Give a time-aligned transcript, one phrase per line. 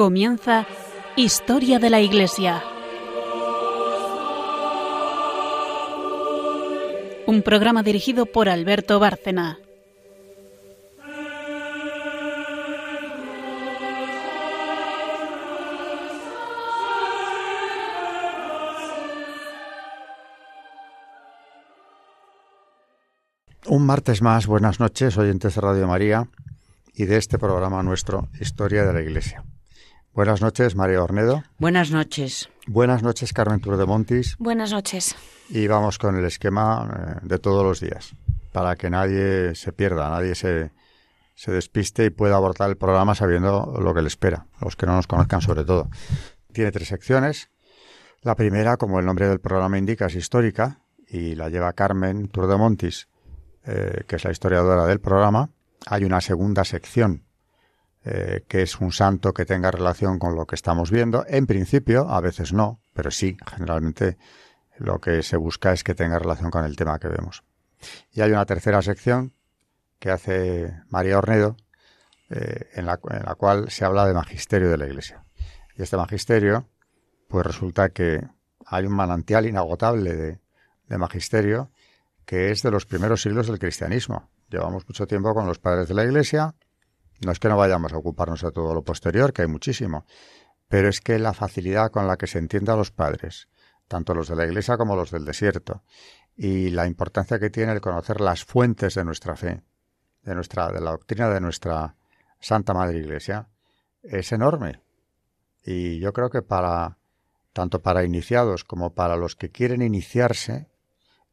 [0.00, 0.66] Comienza
[1.14, 2.64] Historia de la Iglesia.
[7.26, 9.58] Un programa dirigido por Alberto Bárcena.
[23.66, 26.26] Un martes más, buenas noches, oyentes de Radio María
[26.94, 29.44] y de este programa nuestro, Historia de la Iglesia.
[30.12, 31.44] Buenas noches, María Ornedo.
[31.58, 32.50] Buenas noches.
[32.66, 34.36] Buenas noches, Carmen Tour de Montis.
[34.38, 35.14] Buenas noches.
[35.48, 38.16] Y vamos con el esquema eh, de todos los días,
[38.50, 40.72] para que nadie se pierda, nadie se,
[41.36, 44.96] se despiste y pueda abortar el programa sabiendo lo que le espera, los que no
[44.96, 45.88] nos conozcan sobre todo.
[46.52, 47.48] Tiene tres secciones.
[48.22, 52.48] La primera, como el nombre del programa indica, es histórica y la lleva Carmen Tour
[52.48, 53.08] de Montis,
[53.64, 55.50] eh, que es la historiadora del programa.
[55.86, 57.29] Hay una segunda sección
[58.04, 61.24] eh, que es un santo que tenga relación con lo que estamos viendo.
[61.28, 64.16] En principio, a veces no, pero sí, generalmente
[64.78, 67.44] lo que se busca es que tenga relación con el tema que vemos.
[68.12, 69.34] Y hay una tercera sección
[69.98, 71.56] que hace María Ornedo,
[72.30, 75.24] eh, en, la, en, la, cual se habla de magisterio de la Iglesia.
[75.76, 76.68] Y este magisterio,
[77.28, 78.26] pues resulta que
[78.66, 80.40] hay un manantial inagotable de,
[80.86, 81.70] de magisterio
[82.24, 84.30] que es de los primeros siglos del cristianismo.
[84.48, 86.54] Llevamos mucho tiempo con los padres de la Iglesia,
[87.20, 90.04] no es que no vayamos a ocuparnos de todo lo posterior, que hay muchísimo,
[90.68, 93.48] pero es que la facilidad con la que se entiende a los padres,
[93.88, 95.82] tanto los de la Iglesia como los del desierto,
[96.36, 99.62] y la importancia que tiene el conocer las fuentes de nuestra fe,
[100.22, 101.96] de nuestra, de la doctrina de nuestra
[102.40, 103.48] Santa Madre Iglesia,
[104.02, 104.80] es enorme.
[105.62, 106.96] Y yo creo que para
[107.52, 110.68] tanto para iniciados como para los que quieren iniciarse,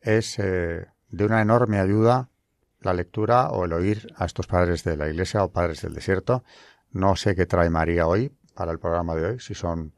[0.02, 2.30] es eh, de una enorme ayuda
[2.82, 6.44] la lectura o el oír a estos padres de la Iglesia o padres del desierto.
[6.92, 9.94] No sé qué trae María hoy para el programa de hoy, si son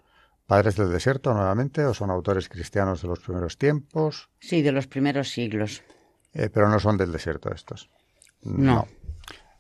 [0.46, 4.30] padres del desierto nuevamente o son autores cristianos de los primeros tiempos.
[4.40, 5.84] Sí, de los primeros siglos.
[6.34, 7.90] Eh, pero no son del desierto estos.
[8.42, 8.74] No.
[8.74, 8.88] no.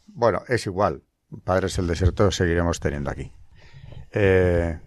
[0.07, 1.03] Bueno, es igual.
[1.43, 3.31] Padres del desierto seguiremos teniendo aquí.
[4.11, 4.79] Eh,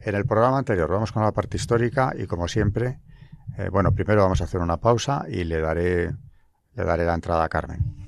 [0.00, 3.00] en el programa anterior vamos con la parte histórica y como siempre,
[3.56, 6.10] eh, bueno, primero vamos a hacer una pausa y le daré
[6.74, 7.99] le daré la entrada a Carmen.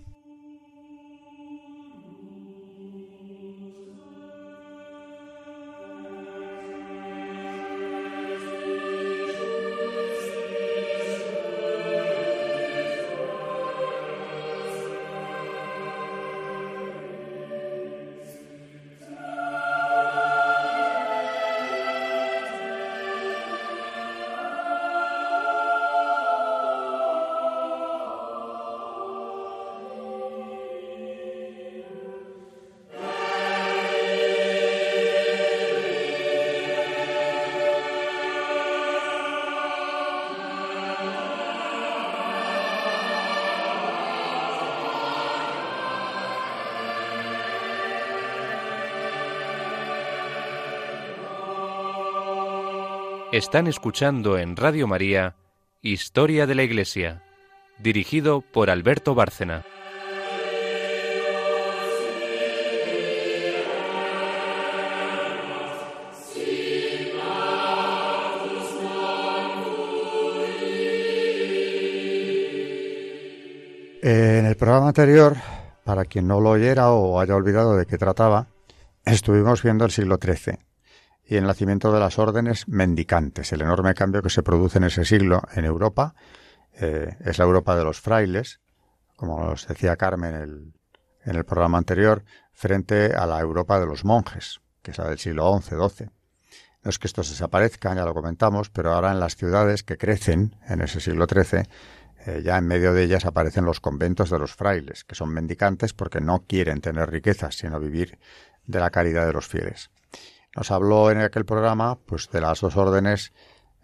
[53.33, 55.37] Están escuchando en Radio María
[55.81, 57.23] Historia de la Iglesia,
[57.79, 59.65] dirigido por Alberto Bárcena.
[74.03, 75.37] En el programa anterior,
[75.85, 78.49] para quien no lo oyera o haya olvidado de qué trataba,
[79.07, 80.72] estuvimos viendo el siglo XIII
[81.33, 83.55] y el nacimiento de las órdenes mendicantes.
[83.55, 86.15] El enorme cambio que se produce en ese siglo en Europa
[86.75, 88.61] eh, es la Europa de los frailes,
[89.17, 90.75] como nos decía Carmen el,
[91.25, 92.23] en el programa anterior,
[92.53, 96.11] frente a la Europa de los monjes, que es la del siglo XI, XII.
[96.85, 100.57] No es que estos desaparezcan, ya lo comentamos, pero ahora en las ciudades que crecen
[100.69, 101.63] en ese siglo XIII,
[102.27, 105.95] eh, ya en medio de ellas aparecen los conventos de los frailes, que son mendicantes
[105.95, 108.19] porque no quieren tener riquezas, sino vivir
[108.67, 109.91] de la caridad de los fieles.
[110.55, 113.33] Nos habló en aquel programa pues de las dos órdenes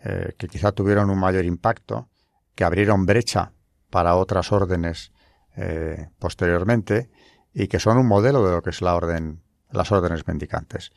[0.04, 2.08] eh, que quizá tuvieron un mayor impacto,
[2.54, 3.52] que abrieron brecha
[3.90, 5.12] para otras órdenes
[5.56, 7.10] eh, posteriormente
[7.54, 10.92] y que son un modelo de lo que es la orden, las órdenes mendicantes.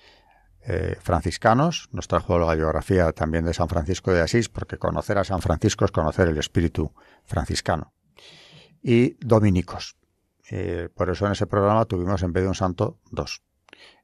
[0.64, 5.24] Eh, franciscanos, nos trajo la biografía también de San Francisco de Asís, porque conocer a
[5.24, 6.94] San Francisco es conocer el espíritu
[7.26, 7.94] franciscano.
[8.84, 9.96] Y dominicos.
[10.96, 13.42] Por eso en ese programa tuvimos en vez de un santo dos.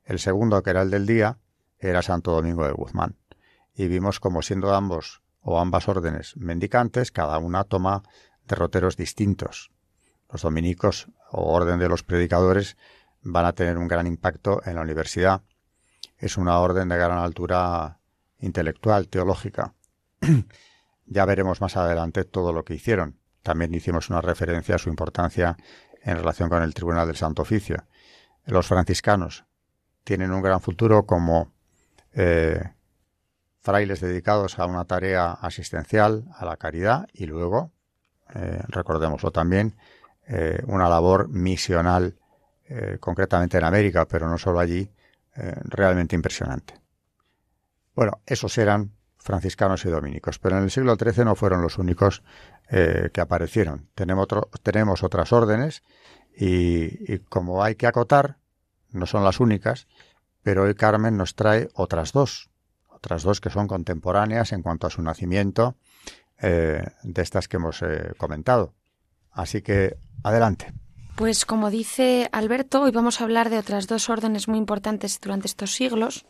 [0.05, 1.39] El segundo, que era el del día,
[1.79, 3.15] era Santo Domingo de Guzmán.
[3.73, 8.03] Y vimos como siendo ambos o ambas órdenes mendicantes, cada una toma
[8.45, 9.71] derroteros distintos.
[10.31, 12.77] Los dominicos o orden de los predicadores
[13.21, 15.43] van a tener un gran impacto en la universidad,
[16.17, 17.99] es una orden de gran altura
[18.39, 19.73] intelectual, teológica.
[21.05, 23.19] ya veremos más adelante todo lo que hicieron.
[23.43, 25.57] También hicimos una referencia a su importancia
[26.03, 27.85] en relación con el Tribunal del Santo Oficio.
[28.45, 29.45] Los franciscanos
[30.03, 31.53] tienen un gran futuro como
[32.19, 32.71] eh,
[33.59, 37.71] frailes dedicados a una tarea asistencial, a la caridad y luego,
[38.33, 39.75] eh, recordémoslo también,
[40.27, 42.17] eh, una labor misional,
[42.99, 44.91] concretamente en América, pero no solo allí,
[45.33, 46.73] realmente impresionante.
[47.95, 52.23] Bueno, esos eran franciscanos y dominicos, pero en el siglo XIII no fueron los únicos
[52.69, 53.87] que aparecieron.
[53.95, 54.27] Tenemos,
[54.63, 55.81] tenemos otras órdenes
[56.35, 58.35] y como hay que acotar,
[58.91, 59.87] no son las únicas,
[60.47, 62.49] pero hoy Carmen nos trae otras dos,
[62.87, 65.75] otras dos que son contemporáneas en cuanto a su nacimiento,
[66.41, 68.73] eh, de estas que hemos eh, comentado.
[69.29, 70.71] Así que, adelante.
[71.17, 75.47] Pues como dice Alberto, hoy vamos a hablar de otras dos órdenes muy importantes durante
[75.47, 76.25] estos siglos.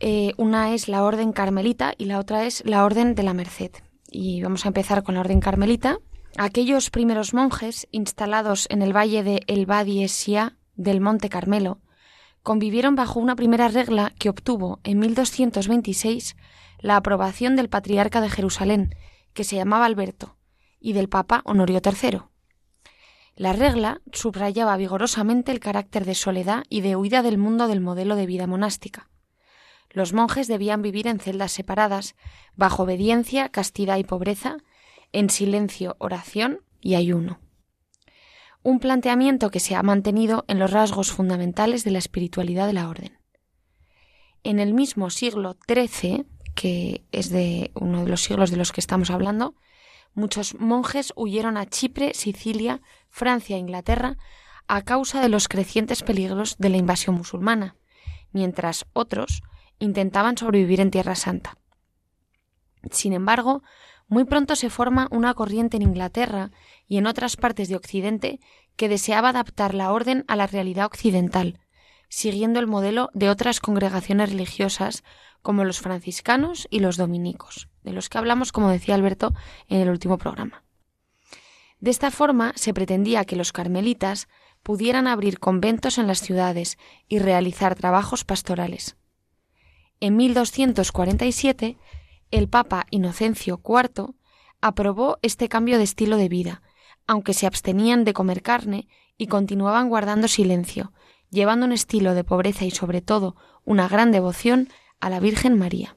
[0.00, 3.72] Eh, una es la Orden Carmelita y la otra es la Orden de la Merced.
[4.10, 5.98] Y vamos a empezar con la Orden Carmelita.
[6.38, 10.06] Aquellos primeros monjes instalados en el valle de El Badi
[10.74, 11.80] del Monte Carmelo
[12.46, 16.36] convivieron bajo una primera regla que obtuvo en 1226
[16.78, 18.94] la aprobación del patriarca de Jerusalén,
[19.32, 20.36] que se llamaba Alberto,
[20.78, 22.20] y del papa Honorio III.
[23.34, 28.14] La regla subrayaba vigorosamente el carácter de soledad y de huida del mundo del modelo
[28.14, 29.10] de vida monástica.
[29.90, 32.14] Los monjes debían vivir en celdas separadas,
[32.54, 34.58] bajo obediencia, castidad y pobreza,
[35.10, 37.40] en silencio, oración y ayuno
[38.66, 42.88] un planteamiento que se ha mantenido en los rasgos fundamentales de la espiritualidad de la
[42.88, 43.16] orden.
[44.42, 46.26] En el mismo siglo XIII,
[46.56, 49.54] que es de uno de los siglos de los que estamos hablando,
[50.14, 54.16] muchos monjes huyeron a Chipre, Sicilia, Francia e Inglaterra
[54.66, 57.76] a causa de los crecientes peligros de la invasión musulmana,
[58.32, 59.44] mientras otros
[59.78, 61.56] intentaban sobrevivir en Tierra Santa.
[62.90, 63.62] Sin embargo,
[64.08, 66.50] muy pronto se forma una corriente en Inglaterra
[66.86, 68.40] y en otras partes de Occidente
[68.76, 71.58] que deseaba adaptar la orden a la realidad occidental,
[72.08, 75.02] siguiendo el modelo de otras congregaciones religiosas
[75.42, 79.32] como los franciscanos y los dominicos, de los que hablamos, como decía Alberto,
[79.68, 80.64] en el último programa.
[81.78, 84.28] De esta forma se pretendía que los carmelitas
[84.62, 86.78] pudieran abrir conventos en las ciudades
[87.08, 88.96] y realizar trabajos pastorales.
[90.00, 91.78] En 1247
[92.30, 94.14] el Papa Inocencio IV
[94.60, 96.62] aprobó este cambio de estilo de vida,
[97.06, 100.92] aunque se abstenían de comer carne y continuaban guardando silencio,
[101.30, 104.68] llevando un estilo de pobreza y sobre todo una gran devoción
[105.00, 105.96] a la Virgen María.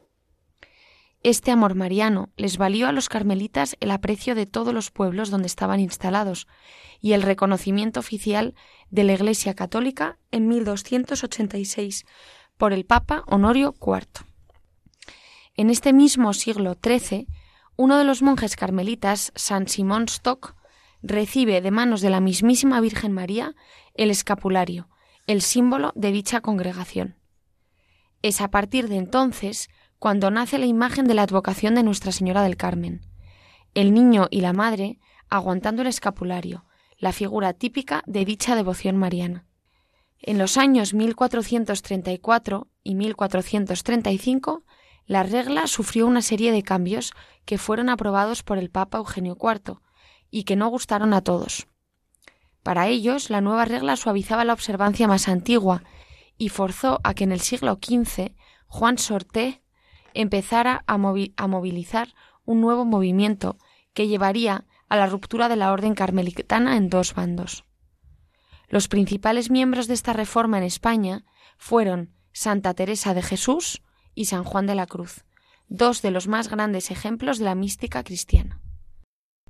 [1.22, 5.48] Este amor mariano les valió a los carmelitas el aprecio de todos los pueblos donde
[5.48, 6.48] estaban instalados
[7.02, 8.56] y el reconocimiento oficial
[8.90, 12.06] de la Iglesia Católica en 1286
[12.58, 14.29] por el Papa Honorio IV.
[15.60, 17.28] En este mismo siglo XIII,
[17.76, 20.56] uno de los monjes carmelitas, San Simón Stock,
[21.02, 23.56] recibe de manos de la mismísima Virgen María
[23.94, 24.88] el escapulario,
[25.28, 27.18] el símbolo de dicha congregación.
[28.22, 29.68] Es a partir de entonces
[29.98, 33.02] cuando nace la imagen de la advocación de Nuestra Señora del Carmen,
[33.74, 36.64] el niño y la madre aguantando el escapulario,
[36.98, 39.45] la figura típica de dicha devoción mariana.
[40.22, 44.64] En los años 1434 y 1435
[45.09, 47.13] la regla sufrió una serie de cambios
[47.45, 49.80] que fueron aprobados por el Papa Eugenio IV
[50.30, 51.68] y que no gustaron a todos.
[52.61, 55.81] Para ellos, la nueva regla suavizaba la observancia más antigua
[56.37, 58.35] y forzó a que en el siglo XV
[58.68, 59.63] Juan Sorté
[60.13, 62.13] empezara a, a movilizar
[62.45, 63.57] un nuevo movimiento
[63.95, 67.66] que llevaría a la ruptura de la orden carmelitana en dos bandos.
[68.68, 71.25] Los principales miembros de esta reforma en España
[71.57, 73.81] fueron Santa Teresa de Jesús,
[74.16, 75.25] y San Juan de la Cruz,
[75.68, 78.61] dos de los más grandes ejemplos de la mística cristiana.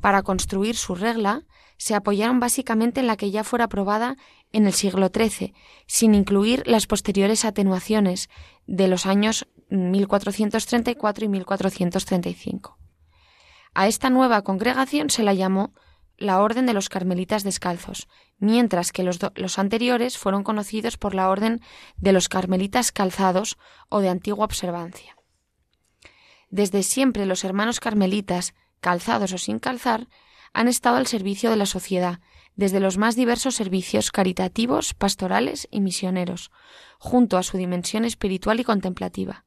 [0.02, 1.44] Para construir su regla,
[1.78, 4.18] se apoyaron básicamente en la que ya fuera aprobada
[4.52, 5.54] en el siglo XIII,
[5.88, 8.30] sin incluir las posteriores atenuaciones
[8.66, 12.78] de los años 1434 y 1435.
[13.74, 15.74] A esta nueva congregación se la llamó
[16.20, 18.08] la Orden de los Carmelitas Descalzos,
[18.38, 21.62] mientras que los, anteriores fueron conocidos por la Orden
[21.98, 23.58] de los Carmelitas Calzados
[23.90, 25.16] o de antigua observancia.
[26.50, 30.08] Desde siempre los hermanos carmelitas, calzados o sin calzar,
[30.54, 32.20] han estado al servicio de la sociedad,
[32.56, 36.52] desde los más diversos servicios caritativos, pastorales y misioneros,
[36.98, 39.46] junto a su dimensión espiritual y contemplativa.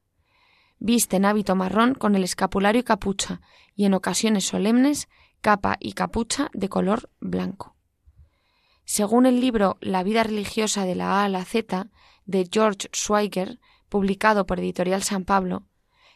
[0.79, 3.41] Visten hábito marrón con el escapulario y capucha,
[3.75, 5.09] y en ocasiones solemnes
[5.43, 7.75] capa y capucha de color blanco.
[8.85, 11.89] Según el libro La vida religiosa de la A a la Z
[12.25, 13.59] de George Schweiger,
[13.89, 15.65] publicado por Editorial San Pablo,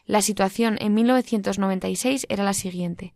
[0.05, 3.13] la situación en 1996 era la siguiente.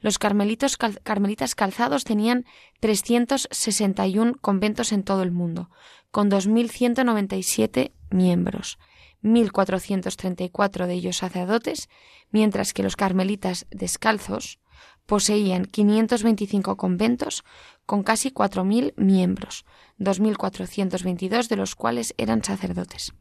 [0.00, 2.44] Los carmelitos carmelitas calzados tenían
[2.80, 5.70] 361 conventos en todo el mundo,
[6.10, 8.78] con 2.197 miembros,
[9.22, 11.88] 1.434 de ellos sacerdotes,
[12.30, 14.58] mientras que los carmelitas descalzos
[15.06, 17.44] poseían 525 conventos
[17.86, 19.64] con casi 4.000 miembros,
[19.98, 23.12] 2.422 de los cuales eran sacerdotes.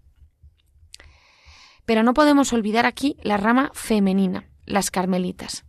[1.86, 5.66] Pero no podemos olvidar aquí la rama femenina, las carmelitas.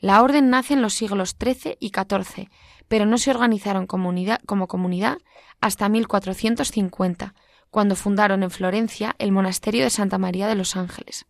[0.00, 2.48] La orden nace en los siglos XIII y XIV,
[2.88, 5.18] pero no se organizaron como comunidad
[5.60, 7.34] hasta 1450,
[7.70, 11.26] cuando fundaron en Florencia el monasterio de Santa María de los Ángeles.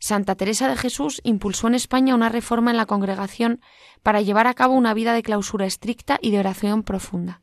[0.00, 3.60] Santa Teresa de Jesús impulsó en España una reforma en la congregación
[4.02, 7.42] para llevar a cabo una vida de clausura estricta y de oración profunda.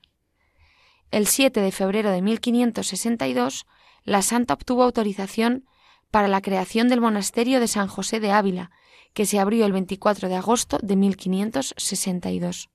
[1.12, 3.68] El 7 de febrero de 1562,
[4.04, 5.66] la santa obtuvo autorización
[6.10, 8.72] para la creación del monasterio de San José de Ávila,
[9.14, 12.70] que se abrió el 24 de agosto de 1562.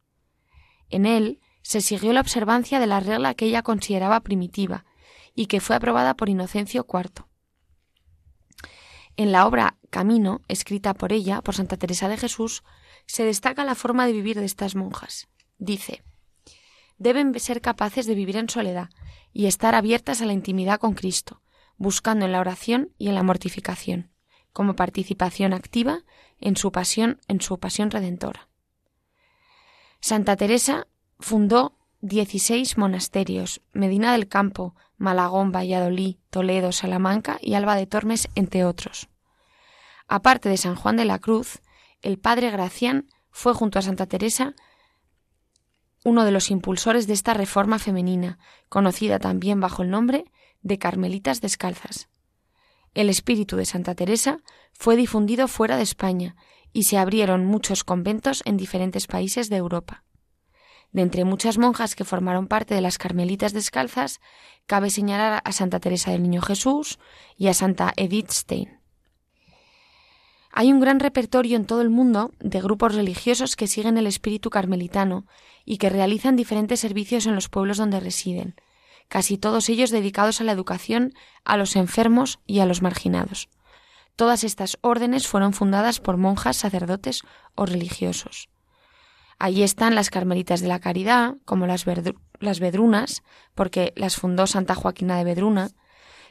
[0.90, 4.84] En él se siguió la observancia de la regla que ella consideraba primitiva
[5.34, 7.31] y que fue aprobada por Inocencio IV.
[9.16, 12.62] En la obra Camino, escrita por ella, por Santa Teresa de Jesús,
[13.06, 15.28] se destaca la forma de vivir de estas monjas.
[15.58, 16.02] Dice,
[16.98, 18.88] deben ser capaces de vivir en soledad
[19.32, 21.42] y estar abiertas a la intimidad con Cristo,
[21.76, 24.12] buscando en la oración y en la mortificación
[24.52, 26.04] como participación activa
[26.40, 28.48] en su pasión, en su pasión redentora.
[30.00, 30.86] Santa Teresa
[31.18, 38.64] fundó 16 monasterios, Medina del Campo, Malagón, Valladolid, Toledo, Salamanca y Alba de Tormes, entre
[38.64, 39.08] otros.
[40.06, 41.60] Aparte de San Juan de la Cruz,
[42.02, 44.54] el padre Gracián fue junto a Santa Teresa
[46.04, 50.24] uno de los impulsores de esta reforma femenina, conocida también bajo el nombre
[50.60, 52.08] de Carmelitas Descalzas.
[52.94, 54.38] El espíritu de Santa Teresa
[54.72, 56.36] fue difundido fuera de España
[56.72, 60.04] y se abrieron muchos conventos en diferentes países de Europa.
[60.92, 64.20] De entre muchas monjas que formaron parte de las Carmelitas Descalzas,
[64.66, 66.98] cabe señalar a Santa Teresa del Niño Jesús
[67.36, 68.78] y a Santa Edith Stein.
[70.54, 74.50] Hay un gran repertorio en todo el mundo de grupos religiosos que siguen el espíritu
[74.50, 75.26] carmelitano
[75.64, 78.54] y que realizan diferentes servicios en los pueblos donde residen,
[79.08, 83.48] casi todos ellos dedicados a la educación, a los enfermos y a los marginados.
[84.14, 87.22] Todas estas órdenes fueron fundadas por monjas, sacerdotes
[87.54, 88.51] o religiosos.
[89.42, 91.84] Allí están las Carmelitas de la Caridad, como las,
[92.38, 93.24] las Vedrunas,
[93.56, 95.70] porque las fundó Santa Joaquina de Vedruna,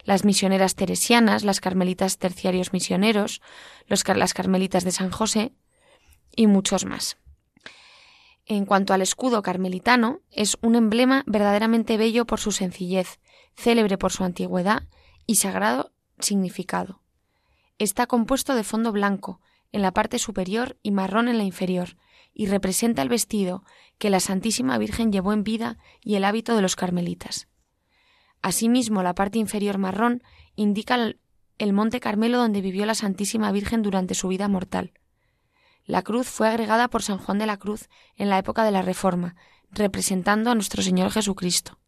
[0.05, 3.41] las misioneras teresianas, las Carmelitas terciarios misioneros,
[3.87, 5.51] los, las Carmelitas de San José
[6.37, 7.17] y muchos más.
[8.45, 13.19] En cuanto al escudo carmelitano, es un emblema verdaderamente bello por su sencillez,
[13.57, 14.83] célebre por su antigüedad
[15.27, 17.01] y sagrado significado.
[17.77, 19.41] Está compuesto de fondo blanco
[19.73, 21.97] en la parte superior y marrón en la inferior,
[22.33, 23.63] y representa el vestido
[23.97, 27.47] que la Santísima Virgen llevó en vida y el hábito de los carmelitas.
[28.41, 30.23] Asimismo, la parte inferior marrón
[30.55, 30.97] indica
[31.57, 34.93] el monte Carmelo donde vivió la Santísima Virgen durante su vida mortal.
[35.85, 38.81] La cruz fue agregada por San Juan de la Cruz en la época de la
[38.81, 39.35] Reforma,
[39.71, 41.79] representando a nuestro Señor Jesucristo.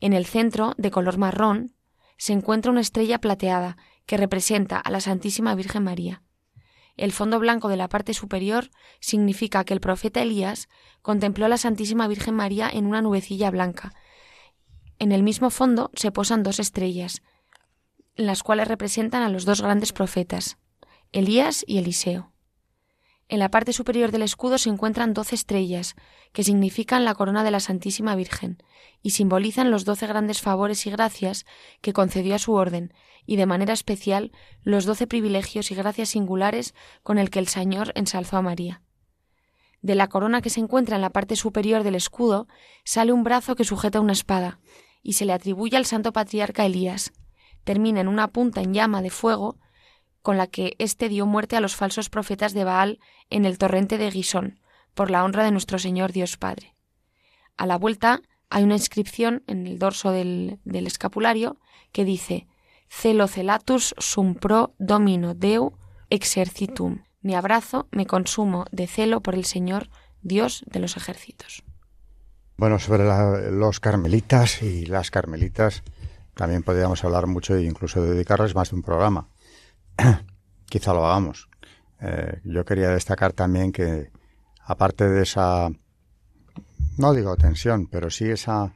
[0.00, 1.74] En el centro, de color marrón,
[2.18, 6.22] se encuentra una estrella plateada que representa a la Santísima Virgen María.
[6.96, 10.68] El fondo blanco de la parte superior significa que el profeta Elías
[11.02, 13.92] contempló a la Santísima Virgen María en una nubecilla blanca.
[14.98, 17.22] En el mismo fondo se posan dos estrellas,
[18.14, 20.56] las cuales representan a los dos grandes profetas,
[21.12, 22.32] Elías y Eliseo.
[23.28, 25.96] En la parte superior del escudo se encuentran doce estrellas,
[26.32, 28.62] que significan la corona de la Santísima Virgen,
[29.02, 31.44] y simbolizan los doce grandes favores y gracias
[31.80, 32.94] que concedió a su orden,
[33.26, 34.30] y de manera especial
[34.62, 38.82] los doce privilegios y gracias singulares con el que el Señor ensalzó a María.
[39.82, 42.46] De la corona que se encuentra en la parte superior del escudo
[42.84, 44.60] sale un brazo que sujeta una espada,
[45.02, 47.12] y se le atribuye al santo patriarca Elías.
[47.64, 49.58] Termina en una punta en llama de fuego
[50.26, 52.98] con la que éste dio muerte a los falsos profetas de Baal
[53.30, 54.58] en el torrente de Gisón,
[54.92, 56.74] por la honra de nuestro Señor Dios Padre.
[57.56, 61.60] A la vuelta hay una inscripción en el dorso del, escapulario
[61.92, 62.48] que dice
[62.88, 65.78] Celo celatus sum pro domino deu
[66.10, 67.04] exercitum.
[67.22, 69.90] Me abrazo, me consumo de celo por el Señor,
[70.22, 71.62] Dios de los ejércitos.
[72.56, 73.04] Bueno, sobre
[73.52, 75.84] los carmelitas y las carmelitas
[76.34, 79.28] también podríamos hablar mucho e incluso dedicarles más de un programa.
[80.66, 81.48] quizá lo hagamos.
[82.00, 84.10] Eh, yo quería destacar también que,
[84.64, 85.70] aparte de esa,
[86.98, 88.72] no digo tensión, pero sí esa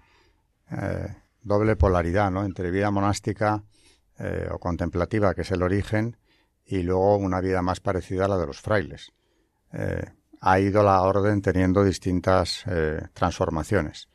[0.71, 2.45] eh, doble polaridad ¿no?
[2.45, 3.63] entre vida monástica
[4.19, 6.17] eh, o contemplativa, que es el origen,
[6.65, 9.13] y luego una vida más parecida a la de los frailes.
[10.41, 12.65] Ha ido la orden teniendo distintas
[13.13, 14.09] transformaciones.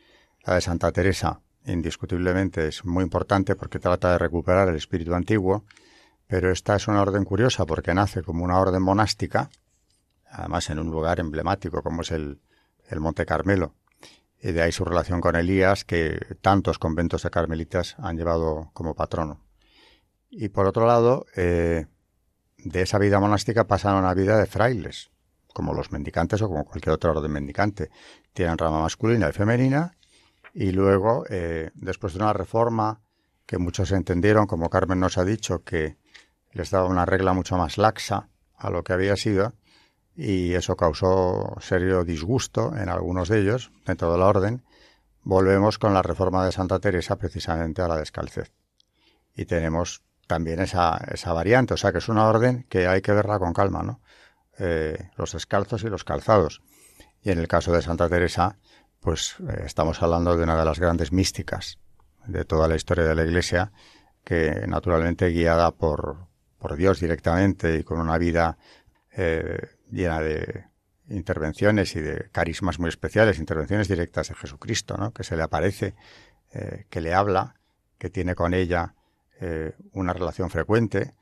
[0.45, 5.65] La de Santa Teresa, indiscutiblemente, es muy importante porque trata de recuperar el espíritu antiguo,
[6.27, 9.49] pero esta es una orden curiosa porque nace como una orden monástica,
[10.29, 12.39] además en un lugar emblemático como es el,
[12.97, 13.73] Monte Carmelo,
[14.39, 18.93] y de ahí su relación con Elías, que tantos conventos de carmelitas han llevado como
[18.93, 19.41] patrono.
[20.29, 21.87] Y por otro lado, eh,
[22.57, 25.09] de esa vida monástica pasan a una vida de frailes,
[25.53, 27.89] como los mendicantes o como cualquier otro orden mendicante.
[28.33, 29.95] Tienen rama masculina y femenina,
[30.53, 33.01] y luego, eh, después de una reforma
[33.45, 35.97] que muchos entendieron, como Carmen nos ha dicho, que
[36.55, 39.53] les daba una regla mucho más laxa a lo que había sido,
[40.15, 44.63] y eso causó serio disgusto en algunos de ellos, dentro de la orden,
[45.21, 48.53] volvemos con la reforma de Santa Teresa precisamente a la descalcez.
[49.35, 53.11] Y tenemos también esa, esa variante, o sea que es una orden que hay que
[53.11, 53.99] verla con calma, ¿no?
[54.57, 56.61] Eh, los descalzos y los calzados.
[57.21, 58.57] Y en el caso de Santa Teresa,
[59.01, 61.79] pues eh, estamos hablando de una de las grandes místicas
[62.25, 63.73] de toda la historia de la Iglesia,
[64.23, 66.27] que naturalmente guiada por,
[66.65, 68.57] por Dios directamente y con una vida
[69.15, 70.65] eh, llena de
[71.09, 75.13] intervenciones y de carismas muy especiales, intervenciones directas de Jesucristo, ¿no?
[75.13, 75.93] que se le aparece,
[76.53, 77.57] eh, que le habla,
[77.99, 78.95] que tiene con ella
[79.39, 81.13] eh, una relación frecuente.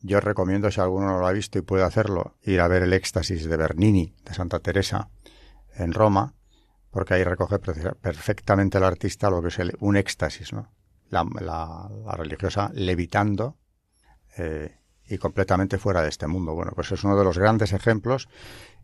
[0.00, 2.94] Yo recomiendo, si alguno no lo ha visto y puede hacerlo, ir a ver el
[2.94, 5.10] éxtasis de Bernini, de Santa Teresa,
[5.74, 6.32] en Roma,
[6.90, 10.72] porque ahí recoge perfectamente el artista lo que es un éxtasis, ¿no?
[11.10, 13.58] La, religiosa levitando
[14.36, 14.76] eh,
[15.08, 16.54] y completamente fuera de este mundo.
[16.54, 18.28] Bueno, pues es uno de los grandes ejemplos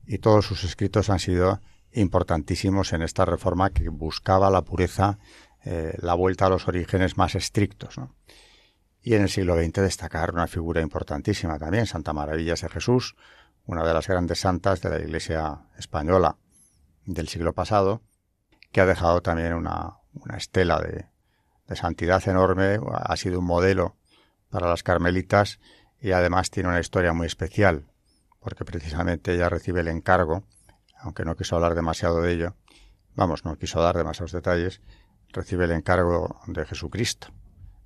[0.07, 1.61] y todos sus escritos han sido
[1.93, 5.19] importantísimos en esta reforma que buscaba la pureza,
[5.65, 7.97] eh, la vuelta a los orígenes más estrictos.
[9.03, 13.15] Y en el siglo XX destacar una figura importantísima también, Santa Maravillas de Jesús,
[13.65, 16.37] una de las grandes santas de la Iglesia española
[17.05, 18.03] del siglo pasado,
[18.73, 21.07] que ha dejado también una, una estela de,
[21.67, 23.97] de santidad enorme, ha sido un modelo
[24.51, 25.61] para las carmelitas
[26.01, 27.87] y además tiene una historia muy especial,
[28.41, 30.45] porque precisamente ella recibe el encargo,
[31.01, 32.55] aunque no quiso hablar demasiado de ello,
[33.15, 34.81] vamos, no quiso dar demasiados detalles,
[35.33, 37.29] recibe el encargo de Jesucristo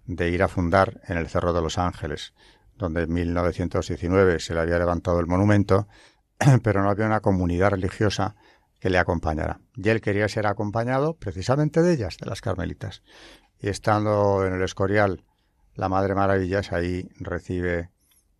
[0.06, 2.34] de ir a fundar en el Cerro de los Ángeles,
[2.76, 5.86] donde en 1919 se le había levantado el monumento,
[6.62, 8.34] pero no había una comunidad religiosa
[8.80, 9.60] que le acompañara.
[9.76, 13.02] Y él quería ser acompañado precisamente de ellas, de las carmelitas.
[13.60, 15.24] Y estando en el Escorial,
[15.74, 17.90] la Madre Maravillas ahí recibe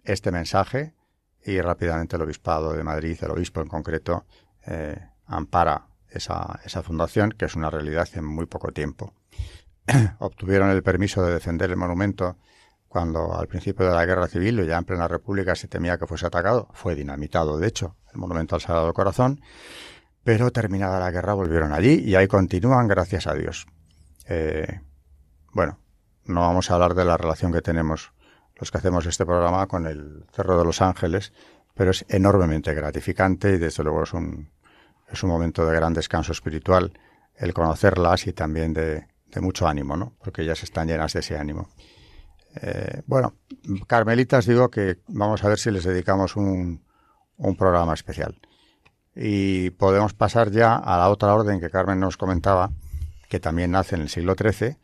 [0.05, 0.95] este mensaje
[1.45, 4.27] y rápidamente el Obispado de Madrid, el obispo en concreto,
[4.67, 9.15] eh, ampara esa, esa fundación, que es una realidad en muy poco tiempo.
[10.19, 12.37] Obtuvieron el permiso de defender el monumento
[12.89, 16.07] cuando al principio de la guerra civil o ya en plena república se temía que
[16.07, 16.69] fuese atacado.
[16.73, 19.41] Fue dinamitado, de hecho, el monumento al Sagrado Corazón.
[20.25, 23.67] Pero terminada la guerra volvieron allí y ahí continúan, gracias a Dios.
[24.29, 24.81] Eh,
[25.53, 25.79] bueno,
[26.31, 28.13] no vamos a hablar de la relación que tenemos
[28.57, 31.33] los que hacemos este programa con el Cerro de los Ángeles,
[31.75, 34.51] pero es enormemente gratificante y desde luego es un,
[35.11, 36.93] es un momento de gran descanso espiritual
[37.37, 39.07] el conocerlas y también de,
[39.41, 40.15] mucho ánimo, ¿no?
[40.23, 41.71] Porque ellas están llenas de ese ánimo.
[42.61, 43.35] Eh, bueno,
[43.87, 46.85] Carmelitas digo que vamos a ver si les dedicamos un,
[47.39, 48.39] un programa especial.
[49.15, 52.71] Y podemos pasar ya a la otra orden que Carmen nos comentaba,
[53.31, 54.77] que también nace en el siglo XIII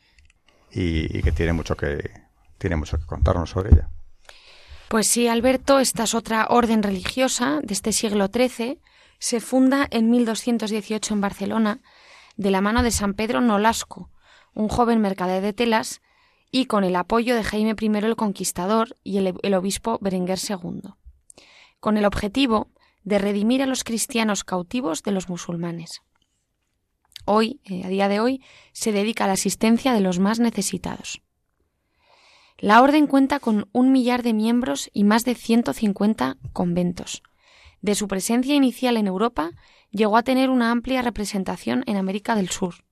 [0.70, 2.10] y que tiene mucho que,
[2.58, 3.88] tiene mucho que contarnos sobre ella.
[4.88, 8.80] Pues sí, Alberto, esta es otra orden religiosa de este siglo XIII.
[9.18, 11.80] Se funda en 1218 en Barcelona
[12.36, 14.10] de la mano de San Pedro Nolasco,
[14.54, 16.02] un joven mercader de telas,
[16.52, 20.82] y con el apoyo de Jaime I el Conquistador y el, obispo Berenguer II,
[21.80, 22.68] con el objetivo
[23.02, 26.02] de redimir a los cristianos cautivos de los musulmanes.
[27.26, 28.40] Hoy, eh, a día de hoy,
[28.72, 31.20] se dedica a la asistencia de los más necesitados.
[32.56, 37.22] La orden cuenta con un millar de miembros y más de 150 conventos.
[37.82, 39.50] De su presencia inicial en Europa,
[39.90, 42.85] llegó a tener una amplia representación en América del Sur.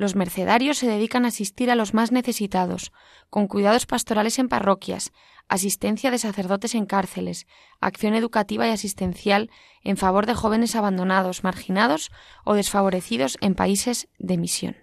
[0.00, 2.90] Los mercedarios se dedican a asistir a los más necesitados,
[3.28, 5.12] con cuidados pastorales en parroquias,
[5.46, 7.46] asistencia de sacerdotes en cárceles,
[7.82, 9.50] acción educativa y asistencial
[9.84, 12.10] en favor de jóvenes abandonados, marginados
[12.46, 14.76] o desfavorecidos en países de misión.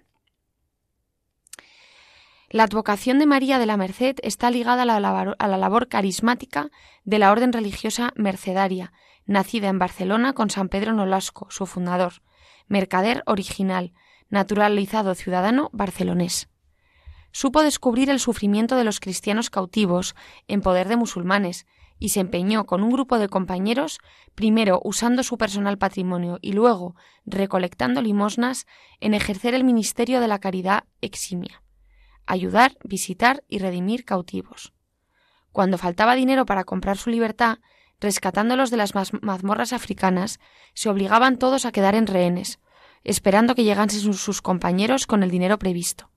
[2.48, 6.70] La advocación de María de la Merced está ligada a la, labor, carismática
[7.02, 8.92] de la orden religiosa mercedaria,
[9.26, 12.22] nacida en Barcelona con San Pedro Nolasco, su fundador,
[12.68, 13.92] mercader original,
[14.30, 16.48] naturalizado ciudadano barcelonés.
[17.32, 20.14] supo descubrir el sufrimiento de los cristianos cautivos
[20.48, 21.66] en poder de musulmanes
[21.98, 23.98] y se empeñó con un grupo de compañeros,
[24.34, 26.94] primero usando su personal patrimonio y luego
[27.26, 28.66] recolectando limosnas,
[29.00, 31.62] en ejercer el ministerio de la caridad eximia,
[32.26, 34.72] ayudar, visitar y redimir cautivos.
[35.52, 37.58] Cuando faltaba dinero para comprar su libertad,
[38.00, 40.38] rescatándolos de las mazmorras africanas,
[40.74, 42.60] se obligaban todos a quedar en rehenes,
[43.04, 46.10] esperando que llegasen sus compañeros con el dinero previsto.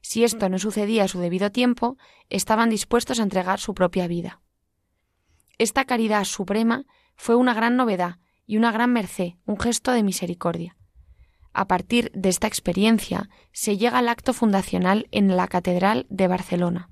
[0.00, 1.96] Si esto no sucedía a su debido tiempo,
[2.28, 4.40] estaban dispuestos a entregar su propia vida.
[5.58, 10.76] Esta caridad suprema fue una gran novedad y una gran merced, un gesto de misericordia.
[11.52, 16.88] A partir de esta experiencia se llega al acto fundacional en la Catedral de Barcelona.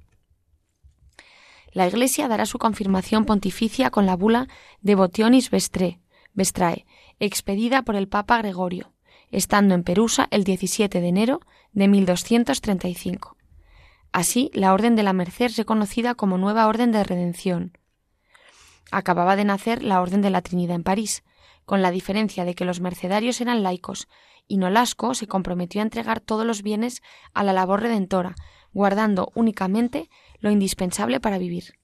[1.73, 4.49] La Iglesia dará su confirmación pontificia con la bula
[4.81, 6.87] Devotionis Vestrae,
[7.19, 8.93] expedida por el Papa Gregorio,
[9.31, 11.41] estando en Perusa el 17 de enero
[11.73, 13.37] de 1235.
[14.13, 17.79] Así, la Orden de la Merced es reconocida como nueva Orden de Redención.
[18.91, 21.23] Acababa de nacer la Orden de la Trinidad en París,
[21.65, 24.09] con la diferencia de que los mercedarios eran laicos
[24.49, 28.35] y Nolasco se comprometió a entregar todos los bienes a la labor redentora,
[28.73, 31.79] guardando únicamente lo indispensable para vivir.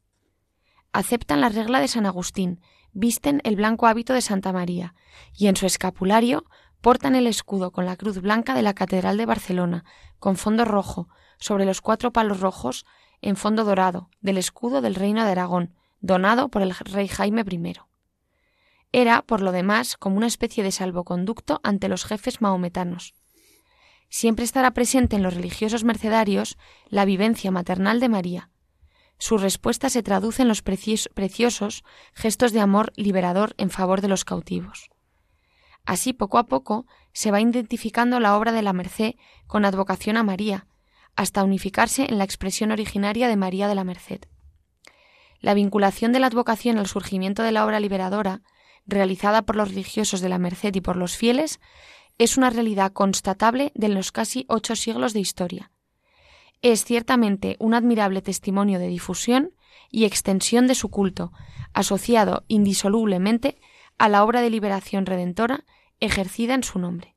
[0.92, 2.61] Aceptan la regla de San Agustín,
[2.92, 4.94] visten el blanco hábito de Santa María,
[5.32, 6.44] y en su escapulario
[6.80, 9.84] portan el escudo con la cruz blanca de la Catedral de Barcelona,
[10.18, 11.08] con fondo rojo,
[11.38, 12.86] sobre los cuatro palos rojos,
[13.22, 17.74] en fondo dorado, del escudo del Reino de Aragón, donado por el rey Jaime I.
[18.92, 23.14] Era, por lo demás, como una especie de salvoconducto ante los jefes mahometanos.
[24.08, 26.56] Siempre estará presente en los religiosos mercedarios
[26.88, 28.50] la vivencia maternal de María.
[29.18, 34.24] Su respuesta se traduce en los preciosos gestos de amor liberador en favor de los
[34.24, 34.90] cautivos.
[35.87, 39.14] Así, poco a poco, se va identificando la obra de la Merced
[39.46, 40.66] con advocación a María,
[41.14, 44.20] hasta unificarse en la expresión originaria de María de la Merced.
[45.40, 48.42] La vinculación de la advocación al surgimiento de la obra liberadora,
[48.85, 51.61] realizada por los religiosos de la Merced y por los fieles,
[52.18, 55.70] es una realidad constatable de los casi ocho siglos de historia.
[56.62, 59.53] Es ciertamente un admirable testimonio de difusión
[59.90, 61.33] y extensión de su culto,
[61.75, 63.61] asociado indisolublemente
[63.99, 65.64] a la obra de liberación redentora
[66.00, 67.16] ejercida en su nombre.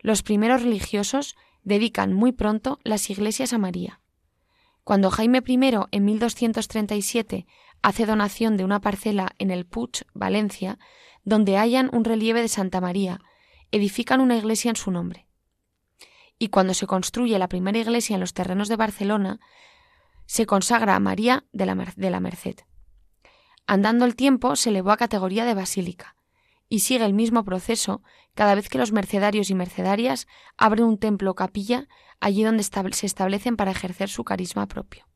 [0.00, 4.00] Los primeros religiosos dedican muy pronto las iglesias a María.
[4.84, 5.58] Cuando Jaime I,
[5.92, 7.46] en 1237,
[7.82, 10.78] hace donación de una parcela en el Puig, Valencia,
[11.24, 13.20] donde hallan un relieve de Santa María,
[13.70, 15.26] edifican una iglesia en su nombre.
[16.38, 19.40] Y cuando se construye la primera iglesia en los terrenos de Barcelona,
[20.26, 22.56] se consagra a María de la, de la Merced.
[23.66, 26.16] Andando el tiempo se elevó a categoría de basílica,
[26.74, 28.02] y sigue el mismo proceso
[28.34, 31.86] cada vez que los mercedarios y mercedarias abren un templo o capilla
[32.18, 35.06] allí donde se establecen para ejercer su carisma propio.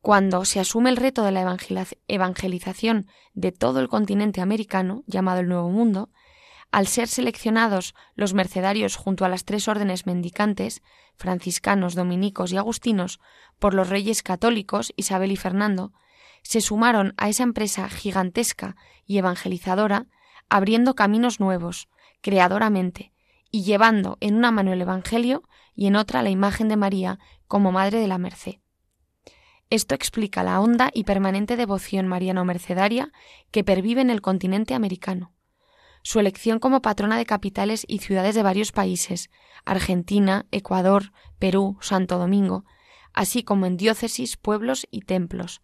[0.00, 1.58] Cuando se asume el reto de la
[2.08, 6.08] evangelización de todo el continente americano, llamado el Nuevo Mundo,
[6.70, 10.80] al ser seleccionados los mercedarios junto a las tres órdenes mendicantes,
[11.16, 13.20] franciscanos, dominicos y agustinos,
[13.58, 15.92] por los reyes católicos Isabel y Fernando,
[16.42, 18.76] se sumaron a esa empresa gigantesca
[19.06, 20.06] y evangelizadora,
[20.48, 21.88] abriendo caminos nuevos,
[22.20, 23.12] creadoramente,
[23.50, 25.42] y llevando en una mano el Evangelio
[25.74, 28.56] y en otra la imagen de María como Madre de la Merced.
[29.70, 33.12] Esto explica la honda y permanente devoción mariano-mercedaria
[33.50, 35.32] que pervive en el continente americano
[36.02, 39.30] su elección como patrona de capitales y ciudades de varios países,
[39.64, 42.64] Argentina, Ecuador, Perú, Santo Domingo,
[43.12, 45.60] así como en diócesis, pueblos y templos,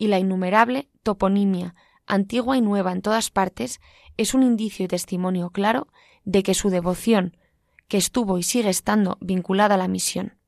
[0.00, 1.74] y la innumerable toponimia,
[2.06, 3.80] antigua y nueva en todas partes,
[4.16, 5.88] es un indicio y testimonio claro
[6.24, 7.36] de que su devoción,
[7.86, 10.38] que estuvo y sigue estando vinculada a la misión.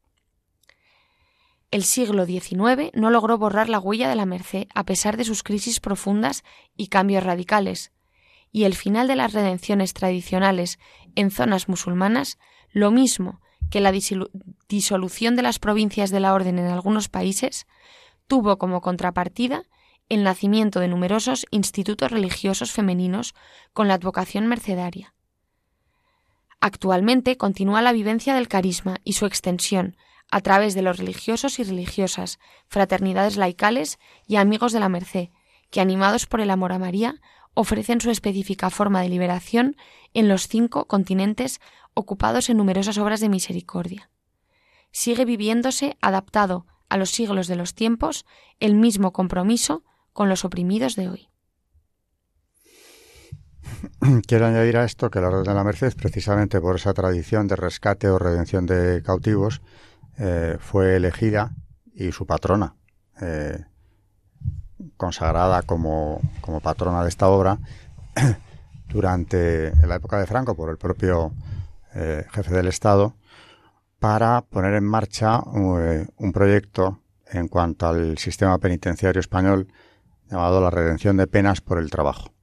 [1.71, 5.43] El siglo XIX no logró borrar la huella de la Merced a pesar de sus
[5.43, 7.93] crisis profundas y cambios radicales,
[8.53, 10.79] y el final de las redenciones tradicionales
[11.15, 12.39] en zonas musulmanas,
[12.71, 13.93] lo mismo que la
[14.69, 17.67] disolución de las provincias de la Orden en algunos países,
[18.27, 19.65] tuvo como contrapartida
[20.09, 23.35] el nacimiento de numerosos institutos religiosos femeninos
[23.73, 25.15] con la advocación mercedaria.
[26.61, 29.97] Actualmente continúa la vivencia del carisma y su extensión
[30.31, 35.29] a través de los religiosos y religiosas, fraternidades laicales y amigos de la Merced,
[35.71, 37.21] que animados por el amor a María
[37.55, 39.77] ofrecen su específica forma de liberación
[40.15, 41.61] en los cinco continentes
[41.95, 44.11] ocupados en numerosas obras de misericordia.
[44.91, 48.27] Sigue viviéndose adaptado a los siglos de los tiempos
[48.61, 51.29] el mismo compromiso con los oprimidos de hoy.
[54.27, 57.57] quiero añadir a esto que la Orden de la Merced, precisamente por esa tradición de
[57.57, 59.63] rescate o redención de cautivos,
[60.19, 61.55] eh, fue elegida
[61.95, 62.75] y su patrona,
[63.23, 63.65] eh,
[64.99, 67.59] consagrada como, como, patrona de esta obra,
[68.89, 71.33] durante la época de Franco por el propio
[71.95, 73.15] eh, jefe del Estado,
[74.03, 76.99] para poner en marcha un proyecto
[77.31, 79.69] en cuanto al sistema penitenciario español
[80.29, 82.35] llamado la redención de penas por el trabajo,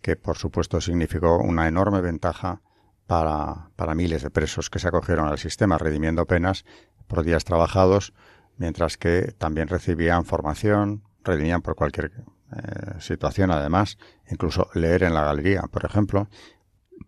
[0.00, 2.62] que por supuesto significó una enorme ventaja
[3.08, 6.64] para, para miles de presos que se acogieron al sistema, redimiendo penas
[7.08, 8.12] por días trabajados,
[8.56, 13.98] mientras que también recibían formación, redimían por cualquier eh, situación además,
[14.30, 16.28] incluso leer en la galería, por ejemplo.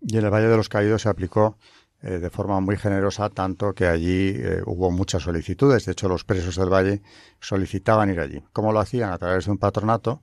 [0.00, 1.56] Y en el Valle de los Caídos se aplicó
[2.00, 5.84] eh, de forma muy generosa, tanto que allí eh, hubo muchas solicitudes.
[5.84, 7.02] De hecho, los presos del Valle
[7.40, 8.44] solicitaban ir allí.
[8.52, 9.10] ¿Cómo lo hacían?
[9.10, 10.22] A través de un patronato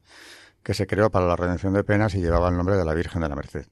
[0.64, 3.22] que se creó para la redención de penas y llevaba el nombre de la Virgen
[3.22, 3.68] de la Merced.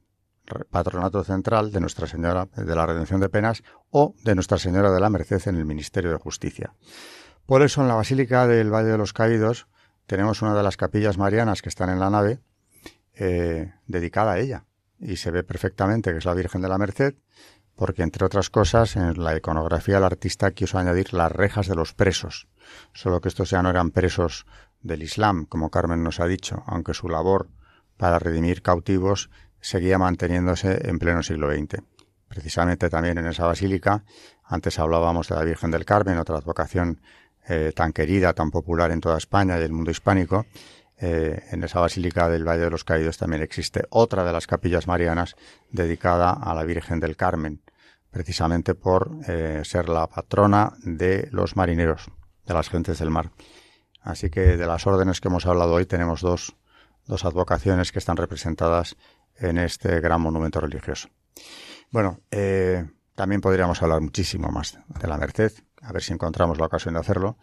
[0.70, 5.00] Patronato Central de Nuestra Señora de la Redención de Penas o de Nuestra Señora de
[5.00, 6.76] la Merced en el Ministerio de Justicia.
[7.46, 9.68] Por eso en la Basílica del Valle de los Caídos
[10.06, 12.39] tenemos una de las capillas marianas que están en la nave
[13.16, 14.66] eh, dedicada a ella
[15.00, 17.16] y se ve perfectamente que es la Virgen de la Merced
[17.76, 21.94] porque entre otras cosas en la iconografía el artista quiso añadir las rejas de los
[21.94, 22.48] presos,
[22.94, 24.46] solo que estos ya no eran presos
[24.82, 27.50] del Islam, como Carmen nos ha dicho, aunque su labor
[27.98, 29.30] para redimir cautivos
[29.62, 31.82] seguía manteniéndose en pleno siglo XX.
[32.28, 34.04] Precisamente también en esa basílica,
[34.44, 37.00] antes hablábamos de la Virgen del Carmen, otra advocación
[37.48, 40.46] eh, tan querida, tan popular en toda España y el mundo hispánico,
[40.97, 44.88] eh, en esa basílica del Valle de los Caídos también existe otra de las capillas
[44.88, 45.36] marianas
[45.71, 47.62] dedicada a la Virgen del Carmen,
[48.12, 52.12] precisamente por eh, ser la patrona de los marineros,
[52.45, 53.32] de las gentes del mar.
[54.01, 56.56] Así que de las órdenes que hemos hablado hoy tenemos dos,
[57.08, 58.95] dos advocaciones que están representadas
[59.36, 61.10] en este gran monumento religioso.
[61.89, 66.65] Bueno, eh, también podríamos hablar muchísimo más de la Merced, a ver si encontramos la
[66.65, 67.38] ocasión de hacerlo,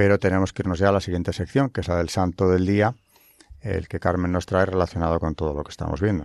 [0.00, 2.64] pero tenemos que irnos ya a la siguiente sección, que es la del Santo del
[2.64, 2.94] Día,
[3.60, 6.24] el que Carmen nos trae relacionado con todo lo que estamos viendo.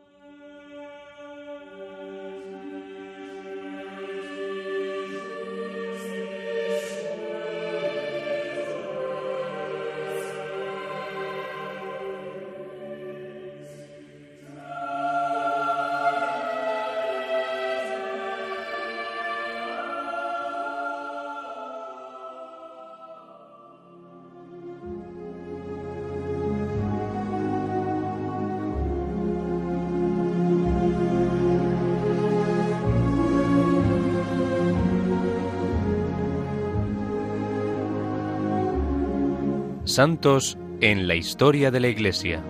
[40.01, 42.43] Santos en la historia de la Iglesia.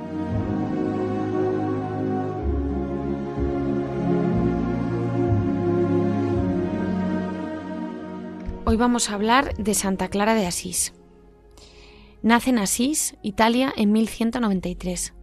[8.63, 10.93] Hoy vamos a hablar de Santa Clara de Asís.
[12.21, 15.13] Nace en Asís, Italia, en 1193.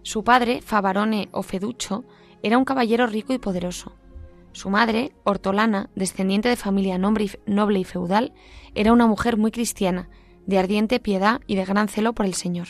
[0.00, 2.06] Su padre, Favarone o Feducho,
[2.42, 3.92] era un caballero rico y poderoso.
[4.52, 8.32] Su madre, Hortolana, descendiente de familia noble y feudal,
[8.74, 10.08] era una mujer muy cristiana
[10.46, 12.68] de ardiente piedad y de gran celo por el Señor.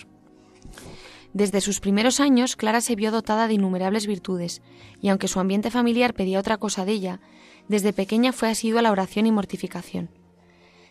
[1.33, 4.62] Desde sus primeros años, Clara se vio dotada de innumerables virtudes,
[5.03, 7.21] y aunque su ambiente familiar pedía otra cosa de ella,
[7.69, 10.09] desde pequeña fue asidua a la oración y mortificación.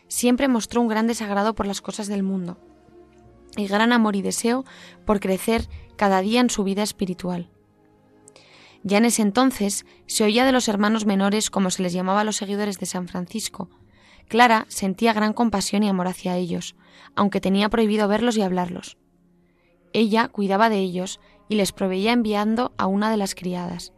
[0.08, 2.58] Siempre mostró un gran desagrado por las cosas del mundo.
[3.56, 4.66] y gran amor y deseo
[5.06, 7.48] por crecer cada día en su vida espiritual.
[8.82, 12.24] Ya en ese entonces se oía de los hermanos menores, como se les llamaba a
[12.24, 13.70] los seguidores de San Francisco.
[14.28, 16.74] Clara sentía gran compasión y amor hacia ellos,
[17.14, 18.96] aunque tenía prohibido verlos y hablarlos.
[19.92, 23.92] Ella cuidaba de ellos y les proveía enviando a una de las criadas.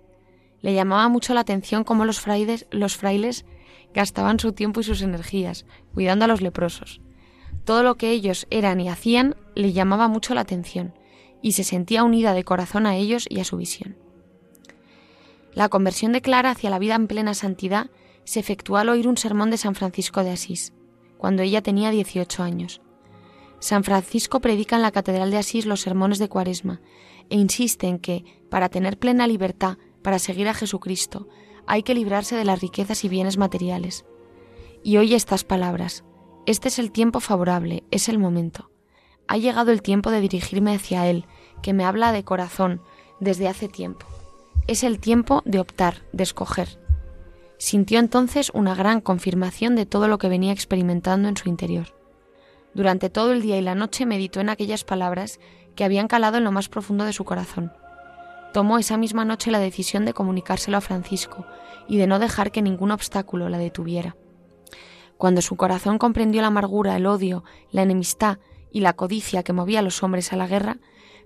[0.60, 3.44] Le llamaba mucho la atención cómo los frailes,
[3.94, 5.64] gastaban su tiempo y sus energías
[5.94, 7.00] cuidando a los leprosos.
[7.64, 10.94] Todo lo que ellos eran y hacían le llamaba mucho la atención,
[11.42, 13.96] y se sentía unida de corazón a ellos y a su visión.
[15.54, 17.90] La conversión de Clara hacia la vida en plena santidad
[18.28, 20.74] se efectuó al oír un sermón de San Francisco de Asís,
[21.16, 22.82] cuando ella tenía 18 años.
[23.58, 26.82] San Francisco predica en la Catedral de Asís los sermones de Cuaresma
[27.30, 31.26] e insiste en que, para tener plena libertad, para seguir a Jesucristo,
[31.66, 34.04] hay que librarse de las riquezas y bienes materiales.
[34.84, 36.04] Y oye estas palabras.
[36.44, 38.70] Este es el tiempo favorable, es el momento.
[39.26, 41.24] Ha llegado el tiempo de dirigirme hacia Él,
[41.62, 42.82] que me habla de corazón
[43.20, 44.04] desde hace tiempo.
[44.66, 46.87] Es el tiempo de optar, de escoger.
[47.58, 51.94] Sintió entonces una gran confirmación de todo lo que venía experimentando en su interior.
[52.72, 55.40] Durante todo el día y la noche meditó en aquellas palabras
[55.74, 57.72] que habían calado en lo más profundo de su corazón.
[58.52, 61.46] Tomó esa misma noche la decisión de comunicárselo a Francisco
[61.88, 64.16] y de no dejar que ningún obstáculo la detuviera.
[65.16, 67.42] Cuando su corazón comprendió la amargura, el odio,
[67.72, 68.38] la enemistad
[68.70, 70.78] y la codicia que movía a los hombres a la guerra,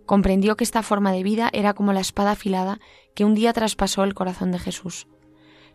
[0.07, 2.81] comprendió que esta forma de vida era como la espada afilada
[3.15, 5.07] que un día traspasó el corazón de Jesús.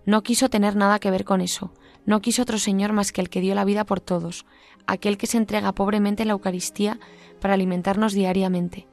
[0.07, 1.73] No quiso tener nada que ver con eso,
[2.05, 4.45] no quiso otro Señor más que el que dio la vida por todos,
[4.85, 6.97] aquel que se entrega pobremente en la Eucaristía
[7.41, 8.87] para alimentarnos diariamente,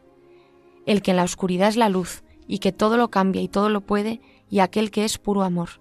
[0.87, 3.69] el que en la oscuridad es la luz y que todo lo cambia y todo
[3.69, 5.81] lo puede, y aquel que es puro amor.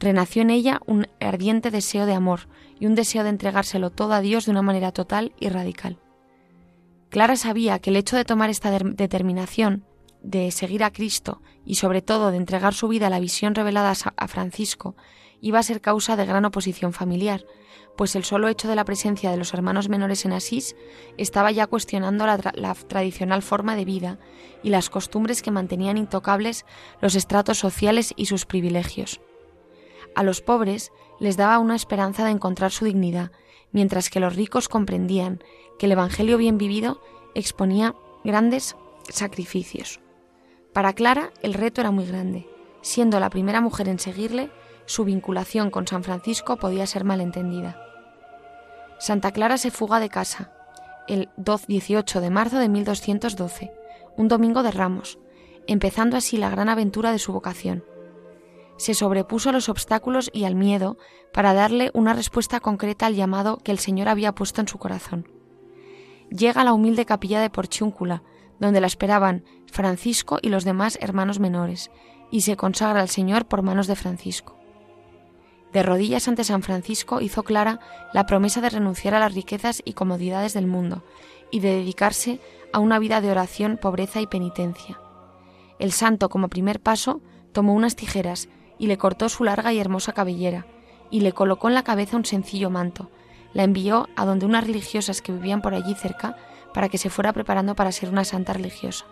[0.00, 2.48] Renació en ella un ardiente deseo de amor
[2.80, 5.98] y un deseo de entregárselo todo a Dios de una manera total y radical.
[7.10, 9.84] Clara sabía que el hecho de tomar esta determinación
[10.26, 13.92] de seguir a Cristo y sobre todo de entregar su vida a la visión revelada
[14.16, 14.96] a Francisco
[15.40, 17.46] iba a ser causa de gran oposición familiar,
[17.96, 20.74] pues el solo hecho de la presencia de los hermanos menores en Asís
[21.16, 24.18] estaba ya cuestionando la, tradicional forma de vida
[24.64, 26.66] y las costumbres que mantenían intocables
[27.00, 29.20] los estratos sociales y sus privilegios.
[30.16, 33.30] A los pobres les daba una esperanza de encontrar su dignidad,
[33.70, 35.40] mientras que los ricos comprendían
[35.78, 37.00] que el Evangelio bien vivido
[37.34, 38.76] exponía grandes
[39.08, 40.00] sacrificios.
[40.76, 42.46] Para Clara el reto era muy grande.
[42.82, 44.50] Siendo la primera mujer en seguirle,
[44.84, 47.80] su vinculación con San Francisco podía ser malentendida.
[48.98, 50.52] Santa Clara se fuga de casa
[51.08, 53.72] el 18 de marzo de 1212,
[54.18, 55.18] un domingo de Ramos,
[55.66, 57.82] empezando así la gran aventura de su vocación
[58.76, 60.98] se sobrepuso a los obstáculos y al miedo
[61.32, 65.26] para darle una respuesta concreta al llamado que el Señor había puesto en su corazón.
[66.28, 68.22] Llega a la humilde capilla de Porchiúncula,
[68.58, 71.90] donde la esperaban Francisco y los demás hermanos menores,
[72.30, 74.56] y se consagra al Señor por manos de Francisco.
[75.72, 77.80] De rodillas ante San Francisco hizo clara
[78.12, 81.04] la promesa de renunciar a las riquezas y comodidades del mundo
[81.50, 82.40] y de dedicarse
[82.72, 84.98] a una vida de oración, pobreza y penitencia.
[85.78, 87.20] El santo, como primer paso,
[87.52, 90.66] tomó unas tijeras y le cortó su larga y hermosa cabellera,
[91.10, 93.10] y le colocó en la cabeza un sencillo manto.
[93.52, 96.36] La envió a donde unas religiosas que vivían por allí cerca
[96.76, 99.06] para que se fuera preparando para ser una santa religiosa.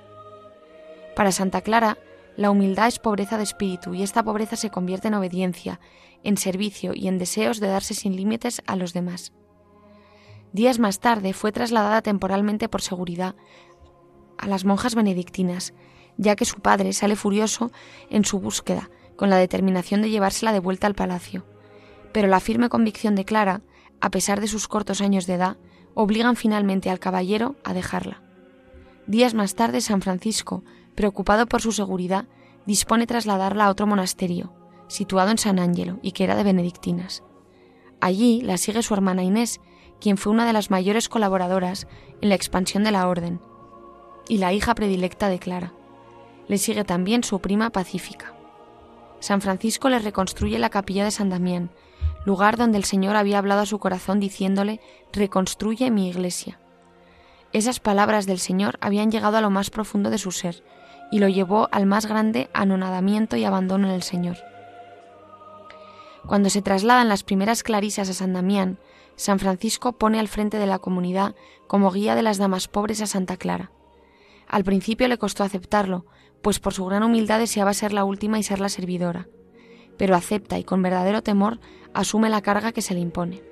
[1.16, 1.96] Para Santa Clara,
[2.36, 5.80] la humildad es pobreza de espíritu y esta pobreza se convierte en obediencia,
[6.24, 9.32] en servicio y en deseos de darse sin límites a los demás.
[10.52, 13.34] Días más tarde fue trasladada temporalmente por seguridad
[14.36, 15.72] a las monjas benedictinas,
[16.18, 17.72] ya que su padre sale furioso
[18.10, 21.46] en su búsqueda con la determinación de llevársela de vuelta al palacio.
[22.12, 23.62] Pero la firme convicción de Clara,
[24.02, 25.56] a pesar de sus cortos años de edad,
[25.94, 28.22] obligan finalmente al caballero a dejarla.
[29.06, 30.62] Días más tarde, San Francisco,
[30.94, 32.26] preocupado por su seguridad,
[32.66, 34.52] dispone trasladarla a otro monasterio,
[34.88, 37.22] situado en San Ángelo y que era de benedictinas.
[38.00, 39.60] Allí la sigue su hermana Inés,
[40.00, 41.86] quien fue una de las mayores colaboradoras
[42.20, 43.40] en la expansión de la orden,
[44.28, 45.72] y la hija predilecta de Clara.
[46.48, 48.34] Le sigue también su prima Pacífica.
[49.20, 51.70] San Francisco le reconstruye la capilla de San Damián,
[52.24, 54.80] lugar donde el Señor había hablado a su corazón diciéndole,
[55.12, 56.58] reconstruye mi iglesia.
[57.52, 60.64] Esas palabras del Señor habían llegado a lo más profundo de su ser
[61.10, 64.38] y lo llevó al más grande anonadamiento y abandono en el Señor.
[66.26, 68.78] Cuando se trasladan las primeras clarisas a San Damián,
[69.16, 71.34] San Francisco pone al frente de la comunidad
[71.66, 73.70] como guía de las damas pobres a Santa Clara.
[74.48, 76.06] Al principio le costó aceptarlo,
[76.42, 79.28] pues por su gran humildad deseaba ser la última y ser la servidora,
[79.96, 81.60] pero acepta y con verdadero temor
[81.92, 83.42] asume la carga que se le impone.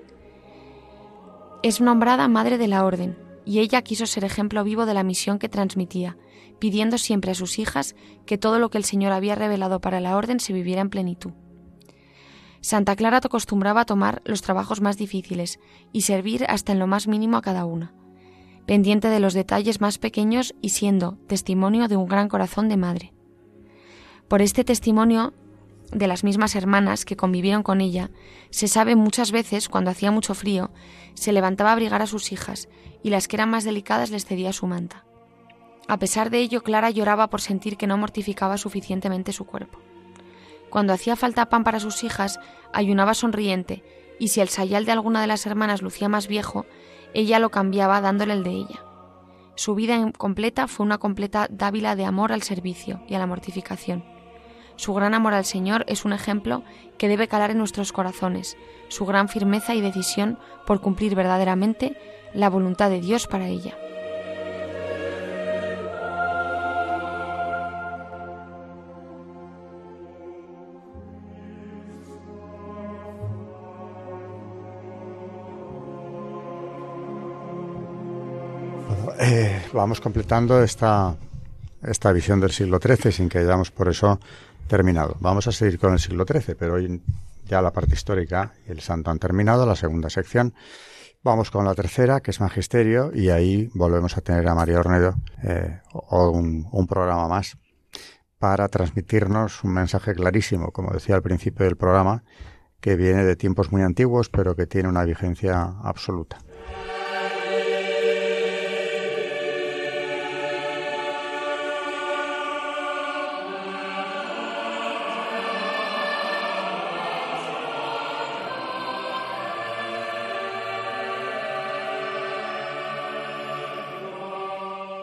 [1.62, 5.38] Es nombrada madre de la orden, y ella quiso ser ejemplo vivo de la misión
[5.38, 6.16] que transmitía,
[6.58, 7.94] pidiendo siempre a sus hijas
[8.26, 11.32] que todo lo que el Señor había revelado para la orden se viviera en plenitud.
[12.60, 15.58] Santa Clara acostumbraba a tomar los trabajos más difíciles
[15.92, 17.92] y servir hasta en lo más mínimo a cada una,
[18.66, 23.12] pendiente de los detalles más pequeños y siendo testimonio de un gran corazón de madre.
[24.28, 25.34] Por este testimonio
[25.92, 28.10] de las mismas hermanas que convivieron con ella,
[28.50, 30.70] se sabe muchas veces, cuando hacía mucho frío,
[31.14, 32.68] se levantaba a abrigar a sus hijas
[33.02, 35.04] y las que eran más delicadas les cedía su manta.
[35.88, 39.78] A pesar de ello, Clara lloraba por sentir que no mortificaba suficientemente su cuerpo.
[40.70, 42.40] Cuando hacía falta pan para sus hijas,
[42.72, 43.82] ayunaba sonriente,
[44.18, 46.64] y si el sayal de alguna de las hermanas lucía más viejo,
[47.12, 48.84] ella lo cambiaba dándole el de ella.
[49.54, 54.11] Su vida completa fue una completa dávila de amor al servicio y a la mortificación.
[54.82, 56.64] Su gran amor al Señor es un ejemplo
[56.98, 58.56] que debe calar en nuestros corazones,
[58.88, 61.96] su gran firmeza y decisión por cumplir verdaderamente
[62.34, 63.76] la voluntad de Dios para ella.
[79.20, 81.14] Eh, vamos completando esta,
[81.84, 84.18] esta visión del siglo XIII sin que hayamos por eso
[84.68, 85.16] terminado.
[85.20, 87.02] Vamos a seguir con el siglo XIII, pero hoy
[87.46, 90.54] ya la parte histórica y el santo han terminado, la segunda sección.
[91.22, 95.14] Vamos con la tercera, que es Magisterio, y ahí volvemos a tener a María Ornedo
[95.44, 97.56] eh, o un, un programa más
[98.38, 102.24] para transmitirnos un mensaje clarísimo, como decía al principio del programa,
[102.80, 106.38] que viene de tiempos muy antiguos, pero que tiene una vigencia absoluta.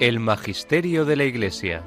[0.00, 1.84] El Magisterio de la Iglesia.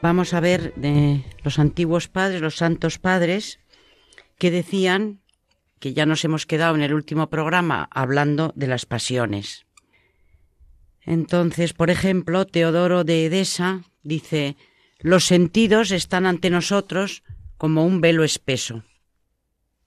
[0.00, 3.60] Vamos a ver de los antiguos padres, los santos padres,
[4.38, 5.20] que decían
[5.78, 9.66] que ya nos hemos quedado en el último programa hablando de las pasiones.
[11.02, 14.56] Entonces, por ejemplo, Teodoro de Edesa dice,
[14.98, 17.22] los sentidos están ante nosotros
[17.62, 18.82] como un velo espeso.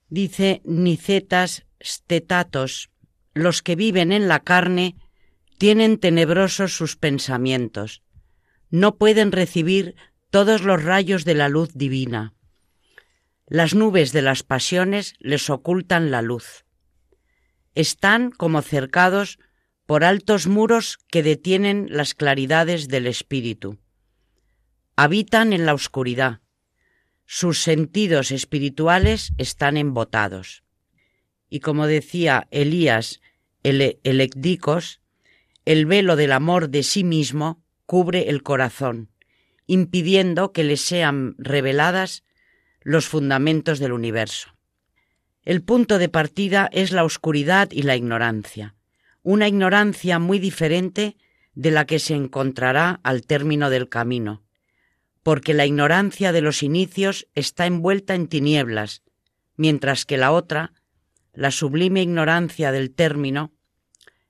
[0.08, 2.88] Dice Nicetas Stetatos,
[3.34, 4.96] los que viven en la carne
[5.58, 8.02] tienen tenebrosos sus pensamientos,
[8.70, 9.94] no pueden recibir
[10.30, 12.32] todos los rayos de la luz divina.
[13.46, 16.64] Las nubes de las pasiones les ocultan la luz.
[17.74, 19.38] Están como cercados
[19.84, 23.78] por altos muros que detienen las claridades del espíritu.
[24.96, 26.40] Habitan en la oscuridad,
[27.26, 30.62] sus sentidos espirituales están embotados.
[31.50, 33.20] Y como decía Elías
[33.62, 35.00] el Elecdicos,
[35.64, 39.10] el velo del amor de sí mismo cubre el corazón,
[39.66, 42.22] impidiendo que le sean reveladas
[42.82, 44.56] los fundamentos del universo.
[45.42, 48.76] El punto de partida es la oscuridad y la ignorancia,
[49.22, 51.16] una ignorancia muy diferente
[51.54, 54.45] de la que se encontrará al término del camino,
[55.26, 59.02] porque la ignorancia de los inicios está envuelta en tinieblas,
[59.56, 60.72] mientras que la otra,
[61.32, 63.52] la sublime ignorancia del término,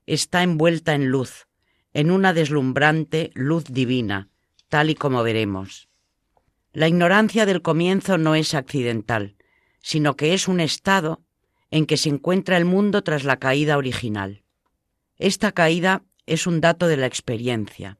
[0.07, 1.45] está envuelta en luz,
[1.93, 4.29] en una deslumbrante luz divina,
[4.69, 5.87] tal y como veremos.
[6.73, 9.35] La ignorancia del comienzo no es accidental,
[9.83, 11.21] sino que es un estado
[11.69, 14.41] en que se encuentra el mundo tras la caída original.
[15.19, 17.99] Esta caída es un dato de la experiencia,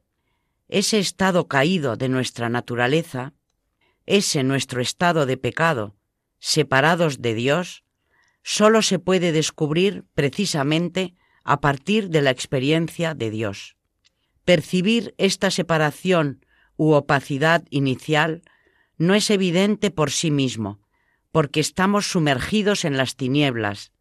[0.68, 3.32] ese estado caído de nuestra naturaleza,
[4.06, 5.96] ese nuestro estado de pecado,
[6.38, 7.84] separados de Dios,
[8.42, 13.76] sólo se puede descubrir precisamente a partir de la experiencia de Dios.
[14.44, 16.44] Percibir esta separación
[16.76, 18.42] u opacidad inicial
[18.96, 20.80] no es evidente por sí mismo,
[21.32, 23.92] porque estamos sumergidos en las tinieblas,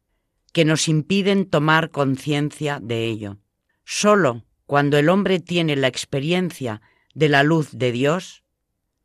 [0.54, 3.38] que nos impiden tomar conciencia de ello.
[3.84, 6.82] Solo cuando el hombre tiene la experiencia
[7.16, 8.44] de la luz de Dios,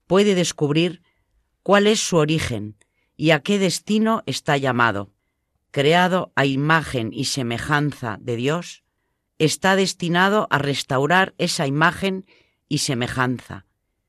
[0.06, 1.02] puede descubrir
[1.62, 2.76] cuál es su origen
[3.16, 5.12] y a qué destino está llamado.
[5.70, 8.82] Creado a imagen y semejanza de Dios,
[9.38, 12.26] está destinado a restaurar esa imagen
[12.68, 13.64] y semejanza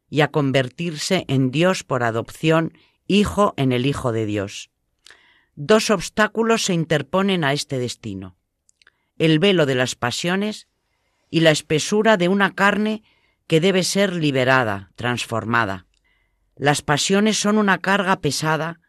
[0.09, 2.73] y a convertirse en Dios por adopción,
[3.07, 4.71] hijo en el Hijo de Dios.
[5.55, 8.35] Dos obstáculos se interponen a este destino.
[9.19, 10.67] El velo de las pasiones
[11.33, 13.01] y la espesura de una carne
[13.47, 15.87] que debe ser liberada, transformada.
[16.55, 18.81] Las pasiones son una carga pesada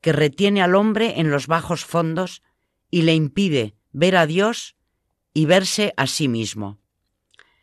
[0.00, 2.42] que retiene al hombre en los bajos fondos
[2.90, 4.74] y le impide ver a Dios
[5.32, 6.80] y verse a sí mismo.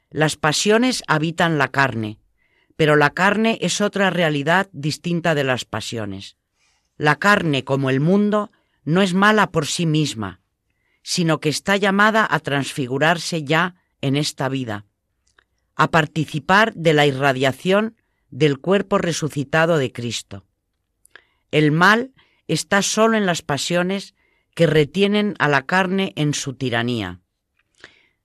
[0.10, 2.22] Las pasiones habitan la carne,
[2.78, 6.38] pero la carne es otra realidad distinta de las pasiones.
[6.96, 8.54] La carne, como el mundo,
[8.86, 10.40] no es mala por sí misma,
[11.04, 14.86] sino que está llamada a transfigurarse ya en esta vida,
[15.76, 17.96] a participar de la irradiación
[18.30, 20.46] del cuerpo resucitado de Cristo.
[21.52, 22.14] El mal
[22.48, 24.16] está solo en las pasiones
[24.56, 27.22] que retienen a la carne en su tiranía.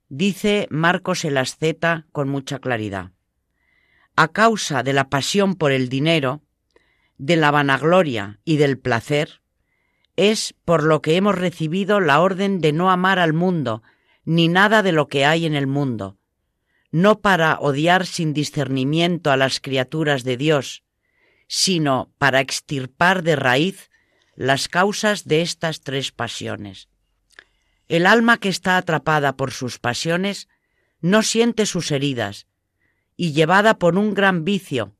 [0.09, 3.12] Dice Marcos el asceta con mucha claridad.
[4.16, 6.43] A causa de la pasión por el dinero,
[7.18, 9.43] de la vanagloria y del placer,
[10.16, 13.83] es por lo que hemos recibido la orden de no amar al mundo,
[14.25, 16.18] ni nada de lo que hay en el mundo,
[16.91, 20.85] no para odiar sin discernimiento a las criaturas de Dios,
[21.49, 23.91] sino para extirpar de raíz
[24.35, 26.89] las causas de estas tres pasiones.
[27.89, 30.49] El alma que está atrapada por sus pasiones
[31.01, 32.47] no siente sus heridas,
[33.16, 34.97] y llevada por un gran vicio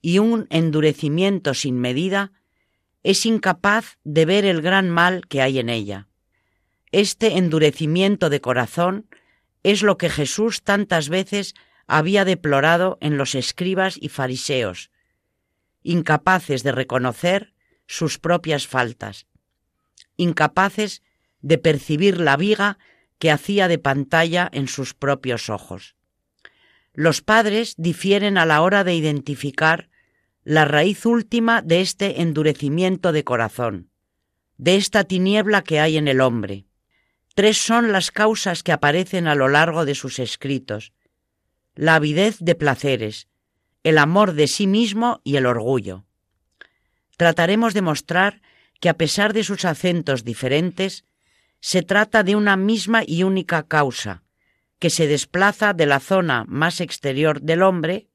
[0.00, 2.32] y un endurecimiento sin medida,
[3.02, 6.07] es incapaz de ver el gran mal que hay en ella.
[6.92, 9.06] Este endurecimiento de corazón
[9.62, 11.54] es lo que Jesús tantas veces
[11.86, 14.90] había deplorado en los escribas y fariseos,
[15.82, 17.54] incapaces de reconocer
[17.86, 19.26] sus propias faltas,
[20.16, 21.02] incapaces
[21.40, 22.78] de percibir la viga
[23.18, 25.96] que hacía de pantalla en sus propios ojos.
[26.92, 29.88] Los padres difieren a la hora de identificar
[30.44, 33.90] la raíz última de este endurecimiento de corazón,
[34.56, 36.67] de esta tiniebla que hay en el hombre,
[37.38, 40.92] Tres son las causas que aparecen a lo largo de sus escritos.
[41.76, 43.28] La avidez de placeres,
[43.84, 46.04] el amor de sí mismo y el orgullo.
[47.16, 48.42] Trataremos de mostrar
[48.80, 51.04] que a pesar de sus acentos diferentes,
[51.60, 54.24] se trata de una misma y única causa,
[54.80, 58.08] que se desplaza de la zona más exterior del hombre,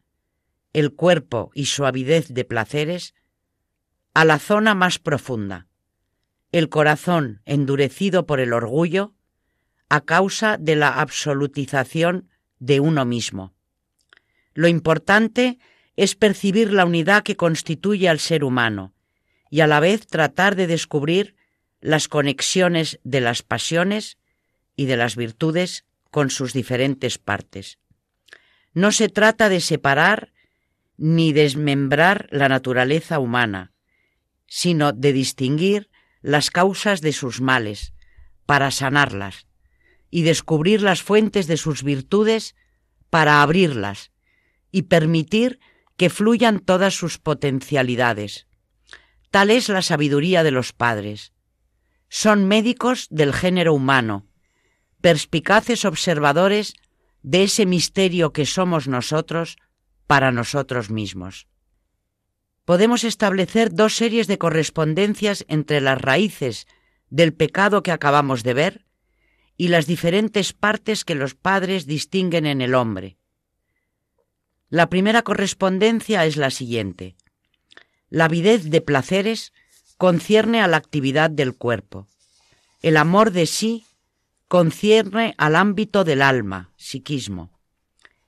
[0.73, 3.15] el cuerpo y su avidez de placeres,
[4.13, 5.67] a la zona más profunda,
[6.53, 9.13] el corazón endurecido por el orgullo
[9.89, 12.29] a causa de la absolutización
[12.59, 13.53] de uno mismo.
[14.53, 15.57] Lo importante
[15.97, 18.93] es percibir la unidad que constituye al ser humano
[19.49, 21.35] y a la vez tratar de descubrir
[21.81, 24.19] las conexiones de las pasiones
[24.75, 27.79] y de las virtudes con sus diferentes partes.
[28.73, 30.33] No se trata de separar
[30.97, 33.73] ni desmembrar la naturaleza humana,
[34.47, 35.89] sino de distinguir
[36.23, 37.93] las causas de sus males,
[38.47, 39.45] para sanarlas,
[40.09, 42.55] y descubrir las fuentes de sus virtudes
[43.09, 44.11] para abrirlas
[44.71, 45.59] y permitir
[45.97, 48.47] que fluyan todas sus potencialidades.
[49.29, 51.33] Tal es la sabiduría de los padres.
[52.09, 54.25] Son médicos del género humano,
[55.01, 56.73] perspicaces observadores
[57.21, 59.57] de ese misterio que somos nosotros
[60.07, 61.47] para nosotros mismos
[62.65, 66.67] podemos establecer dos series de correspondencias entre las raíces
[67.09, 68.85] del pecado que acabamos de ver
[69.57, 73.17] y las diferentes partes que los padres distinguen en el hombre.
[74.69, 77.15] La primera correspondencia es la siguiente.
[78.09, 79.53] La avidez de placeres
[79.97, 82.07] concierne a la actividad del cuerpo.
[82.81, 83.85] El amor de sí
[84.47, 87.51] concierne al ámbito del alma, psiquismo,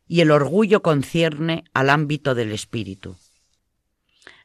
[0.08, 3.18] y el orgullo concierne al ámbito del espíritu.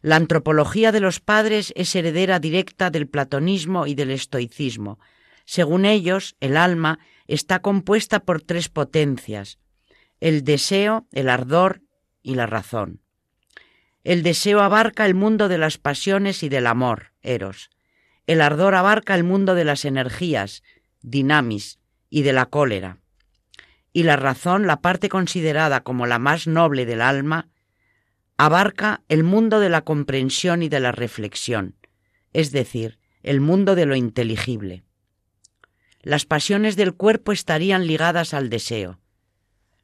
[0.03, 4.99] La antropología de los padres es heredera directa del platonismo y del estoicismo.
[5.45, 9.59] Según ellos, el alma está compuesta por tres potencias,
[10.21, 11.83] el deseo, el ardor
[12.23, 13.01] y la razón.
[14.05, 17.71] El deseo abarca el mundo de las pasiones y del amor, eros.
[18.27, 20.63] El ardor abarca el mundo de las energías,
[21.03, 21.79] dinamis,
[22.09, 22.99] y de la cólera.
[23.93, 27.49] Y la razón, la parte considerada como la más noble del alma,
[28.43, 31.75] abarca el mundo de la comprensión y de la reflexión,
[32.33, 34.83] es decir, el mundo de lo inteligible.
[36.01, 38.99] las pasiones del cuerpo estarían ligadas al deseo,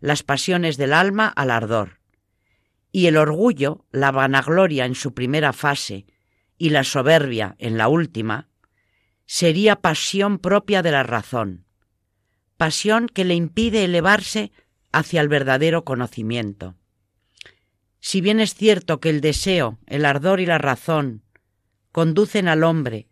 [0.00, 2.00] las pasiones del alma al ardor,
[2.92, 6.06] y el orgullo, la vanagloria en su primera fase
[6.56, 8.48] y la soberbia en la última,
[9.26, 11.66] sería pasión propia de la razón,
[12.56, 14.50] pasión que le impide elevarse
[14.92, 16.74] hacia el verdadero conocimiento.
[18.00, 21.22] Si bien es cierto que el deseo, el ardor y la razón
[21.92, 23.08] conducen al hombre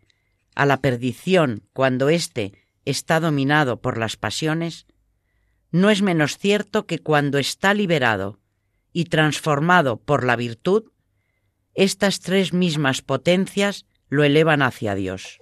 [0.55, 2.53] a la perdición cuando éste
[2.85, 4.85] está dominado por las pasiones,
[5.71, 8.39] no es menos cierto que cuando está liberado
[8.93, 10.91] y transformado por la virtud,
[11.73, 15.39] estas tres mismas potencias lo elevan hacia Dios.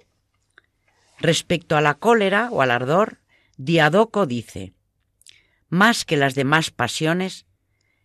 [1.20, 3.20] Respecto a la cólera o al ardor,
[3.58, 4.74] Diadoco dice,
[5.70, 7.46] más que las demás pasiones,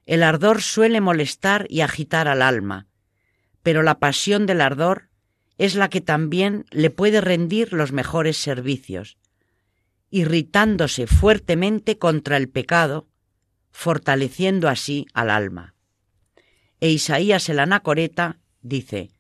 [0.09, 2.87] el ardor suele molestar y agitar al alma,
[3.63, 5.11] pero la pasión del ardor
[5.59, 9.19] es la que también le puede rendir los mejores servicios,
[10.09, 13.07] irritándose fuertemente contra el pecado,
[13.71, 15.75] fortaleciendo así al alma.
[16.81, 19.11] E Isaías el anacoreta dice,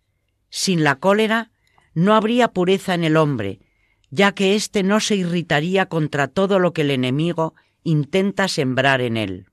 [0.48, 1.50] Sin la cólera
[1.92, 3.60] no habría pureza en el hombre,
[4.08, 9.18] ya que éste no se irritaría contra todo lo que el enemigo intenta sembrar en
[9.18, 9.48] él.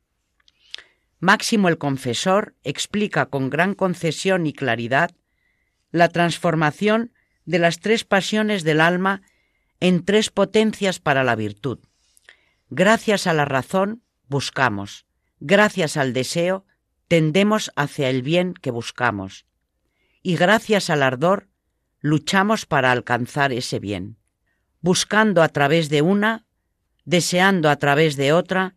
[1.19, 5.11] Máximo el Confesor explica con gran concesión y claridad
[5.91, 7.13] la transformación
[7.45, 9.21] de las tres pasiones del alma
[9.79, 11.79] en tres potencias para la virtud.
[12.69, 15.05] Gracias a la razón buscamos,
[15.39, 16.65] gracias al deseo
[17.07, 19.45] tendemos hacia el bien que buscamos,
[20.23, 21.49] y gracias al ardor
[21.99, 24.17] luchamos para alcanzar ese bien.
[24.81, 26.45] Buscando a través de una,
[27.05, 28.74] deseando a través de otra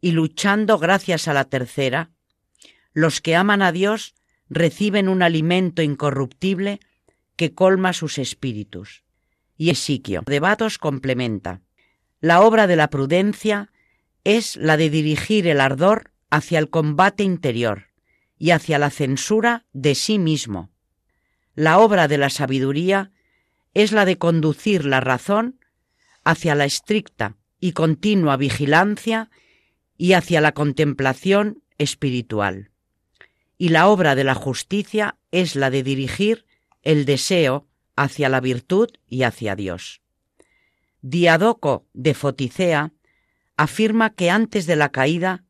[0.00, 2.10] y luchando gracias a la tercera,
[2.92, 4.14] los que aman a Dios
[4.48, 6.80] reciben un alimento incorruptible
[7.36, 9.04] que colma sus espíritus.
[9.56, 10.40] Y Esiquio de
[10.80, 11.62] complementa.
[12.20, 13.70] La obra de la prudencia
[14.24, 17.88] es la de dirigir el ardor hacia el combate interior
[18.38, 20.70] y hacia la censura de sí mismo.
[21.54, 23.12] La obra de la sabiduría
[23.74, 25.60] es la de conducir la razón
[26.24, 29.30] hacia la estricta y continua vigilancia
[30.00, 32.70] y hacia la contemplación espiritual.
[33.58, 36.46] Y la obra de la justicia es la de dirigir
[36.80, 40.00] el deseo hacia la virtud y hacia Dios.
[41.02, 42.94] Diadoco de Foticea
[43.58, 45.44] afirma que antes de la caída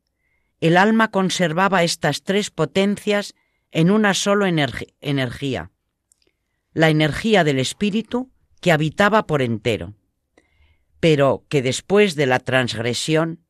[0.59, 3.35] el alma conservaba estas tres potencias
[3.71, 5.71] en una sola energía,
[6.73, 9.93] la energía del espíritu que habitaba por entero,
[10.99, 13.45] pero que después de la transgresión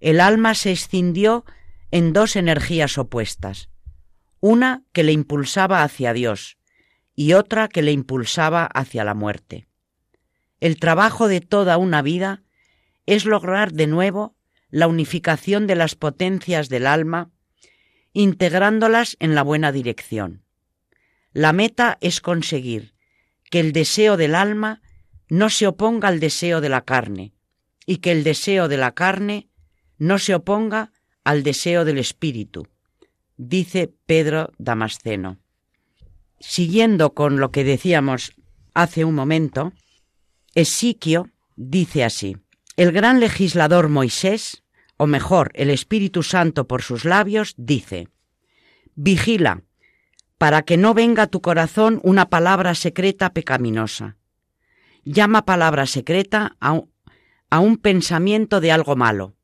[0.00, 1.44] el alma se escindió
[1.90, 3.68] en dos energías opuestas,
[4.40, 6.58] una que le impulsaba hacia Dios
[7.14, 9.66] y otra que le impulsaba hacia la muerte.
[10.60, 12.42] El trabajo de toda una vida
[13.06, 14.36] es lograr de nuevo
[14.70, 17.30] la unificación de las potencias del alma,
[18.12, 20.42] integrándolas en la buena dirección.
[21.32, 22.94] La meta es conseguir
[23.50, 24.82] que el deseo del alma
[25.28, 27.34] no se oponga al deseo de la carne
[27.86, 29.48] y que el deseo de la carne
[29.98, 30.92] no se oponga
[31.24, 32.66] al deseo del espíritu,
[33.36, 35.38] dice Pedro Damasceno.
[36.40, 38.34] Siguiendo con lo que decíamos
[38.74, 39.72] hace un momento,
[40.54, 42.36] Esiquio dice así,
[42.76, 44.62] el gran legislador Moisés,
[44.96, 48.08] o mejor, el Espíritu Santo por sus labios, dice,
[48.94, 49.62] Vigila,
[50.38, 54.16] para que no venga a tu corazón una palabra secreta pecaminosa.
[55.04, 56.90] Llama palabra secreta a un,
[57.50, 59.34] a un pensamiento de algo malo,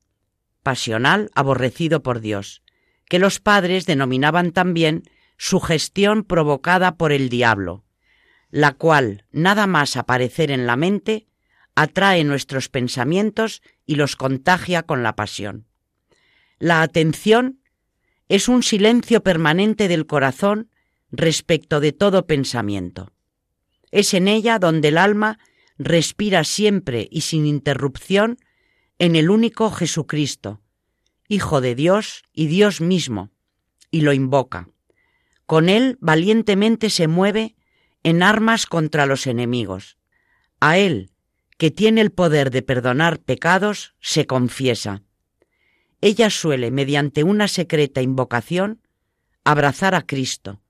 [0.62, 2.62] pasional, aborrecido por Dios,
[3.08, 5.02] que los padres denominaban también
[5.36, 7.84] sugestión provocada por el diablo,
[8.50, 11.26] la cual, nada más aparecer en la mente,
[11.74, 15.66] atrae nuestros pensamientos y los contagia con la pasión.
[16.58, 17.60] La atención
[18.28, 20.70] es un silencio permanente del corazón
[21.10, 23.12] respecto de todo pensamiento.
[23.90, 25.38] Es en ella donde el alma
[25.78, 28.38] respira siempre y sin interrupción
[29.00, 30.60] en el único Jesucristo,
[31.26, 33.30] Hijo de Dios y Dios mismo,
[33.90, 34.68] y lo invoca.
[35.46, 37.56] Con él valientemente se mueve
[38.02, 39.96] en armas contra los enemigos.
[40.60, 41.12] A él,
[41.56, 45.02] que tiene el poder de perdonar pecados, se confiesa.
[46.02, 48.82] Ella suele, mediante una secreta invocación,
[49.44, 50.60] abrazar a Cristo,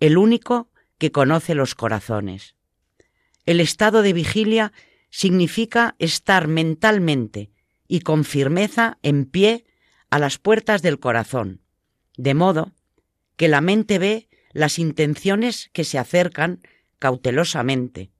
[0.00, 2.56] el único que conoce los corazones.
[3.46, 4.72] El estado de vigilia
[5.08, 7.52] significa estar mentalmente
[7.92, 9.64] y con firmeza en pie
[10.10, 11.60] a las puertas del corazón,
[12.16, 12.70] de modo
[13.36, 16.60] que la mente ve las intenciones que se acercan
[17.00, 18.12] cautelosamente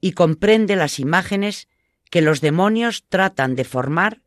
[0.00, 1.66] y comprende las imágenes
[2.10, 4.22] que los demonios tratan de formar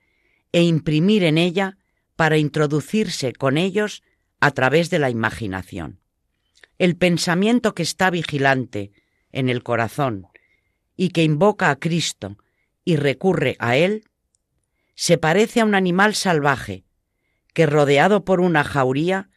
[0.51, 1.77] e imprimir en ella
[2.17, 4.03] para introducirse con ellos
[4.41, 6.01] a través de la imaginación.
[6.79, 8.91] El pensamiento que está vigilante
[9.31, 10.27] en el corazón
[10.97, 12.35] y que invoca a Cristo
[12.83, 14.03] y recurre a Él,
[14.95, 16.85] se parece a un animal salvaje
[17.53, 19.29] que rodeado por una jauría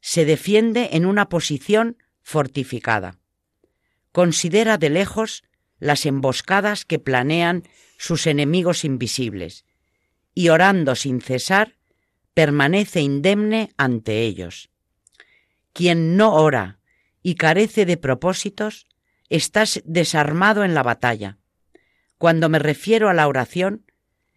[0.00, 3.18] se defiende en una posición fortificada.
[4.12, 5.42] Considera de lejos
[5.78, 7.64] las emboscadas que planean
[7.98, 9.64] sus enemigos invisibles
[10.34, 11.76] y orando sin cesar
[12.34, 14.70] permanece indemne ante ellos.
[15.72, 16.80] Quien no ora
[17.22, 18.86] y carece de propósitos,
[19.30, 21.38] está desarmado en la batalla.
[22.18, 23.83] Cuando me refiero a la oración,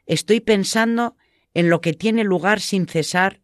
[0.07, 1.15] estoy pensando
[1.53, 3.41] en lo que tiene lugar sin cesar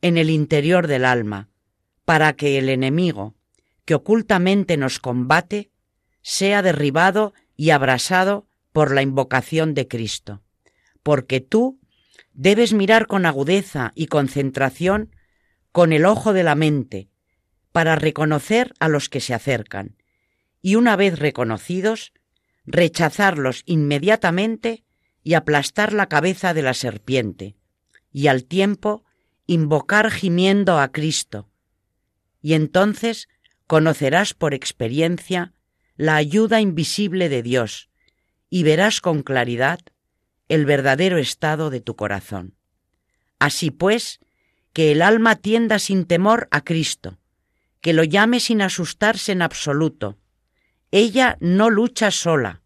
[0.00, 1.50] en el interior del alma,
[2.04, 3.34] para que el enemigo,
[3.84, 5.70] que ocultamente nos combate,
[6.22, 10.42] sea derribado y abrasado por la invocación de Cristo.
[11.02, 11.80] Porque tú
[12.32, 15.14] debes mirar con agudeza y concentración
[15.72, 17.08] con el ojo de la mente,
[17.72, 19.96] para reconocer a los que se acercan,
[20.62, 22.12] y una vez reconocidos,
[22.64, 24.84] rechazarlos inmediatamente
[25.24, 27.56] y aplastar la cabeza de la serpiente,
[28.12, 29.04] y al tiempo
[29.46, 31.48] invocar gimiendo a Cristo,
[32.40, 33.28] y entonces
[33.66, 35.54] conocerás por experiencia
[35.96, 37.88] la ayuda invisible de Dios,
[38.50, 39.80] y verás con claridad
[40.48, 42.54] el verdadero estado de tu corazón.
[43.38, 44.20] Así pues,
[44.74, 47.18] que el alma tienda sin temor a Cristo,
[47.80, 50.18] que lo llame sin asustarse en absoluto.
[50.90, 52.62] Ella no lucha sola,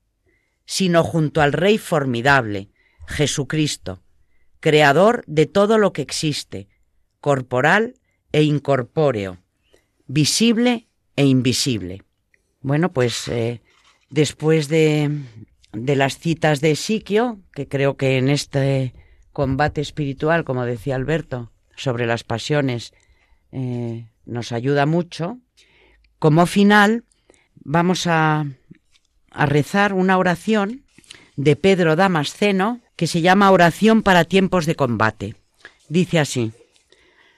[0.68, 2.68] sino junto al Rey formidable,
[3.06, 4.02] Jesucristo,
[4.60, 6.68] Creador de todo lo que existe,
[7.22, 7.94] corporal
[8.32, 9.38] e incorpóreo,
[10.06, 12.02] visible e invisible.
[12.60, 13.62] Bueno, pues eh,
[14.10, 15.10] después de,
[15.72, 18.92] de, las citas de Siquio, que creo que en este
[19.32, 22.92] combate espiritual, como decía Alberto, sobre las pasiones,
[23.52, 25.38] eh, nos ayuda mucho,
[26.18, 27.04] como final
[27.54, 28.44] vamos a
[29.30, 30.84] a rezar una oración
[31.36, 35.36] de Pedro Damasceno que se llama Oración para tiempos de combate.
[35.88, 36.52] Dice así,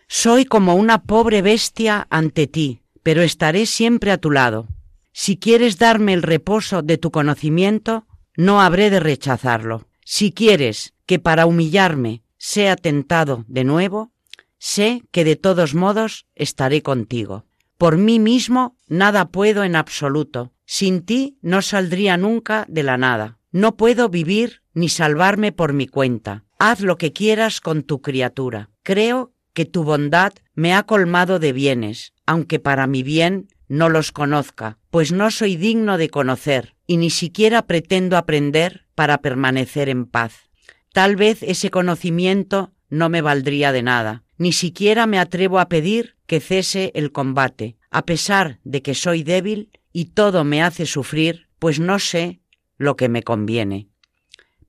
[0.09, 4.66] Soy como una pobre bestia ante ti, pero estaré siempre a tu lado.
[5.12, 9.86] Si quieres darme el reposo de tu conocimiento, no habré de rechazarlo.
[10.05, 14.12] Si quieres que para humillarme sea tentado de nuevo,
[14.59, 17.45] sé que de todos modos estaré contigo.
[17.76, 23.38] Por mí mismo nada puedo en absoluto, sin ti no saldría nunca de la nada.
[23.50, 26.44] No puedo vivir ni salvarme por mi cuenta.
[26.60, 28.70] Haz lo que quieras con tu criatura.
[28.84, 34.12] Creo que tu bondad me ha colmado de bienes, aunque para mi bien no los
[34.12, 40.06] conozca, pues no soy digno de conocer y ni siquiera pretendo aprender para permanecer en
[40.06, 40.50] paz.
[40.92, 46.14] Tal vez ese conocimiento no me valdría de nada, ni siquiera me atrevo a pedir
[46.28, 51.49] que cese el combate, a pesar de que soy débil y todo me hace sufrir,
[51.59, 52.41] pues no sé
[52.76, 53.88] lo que me conviene.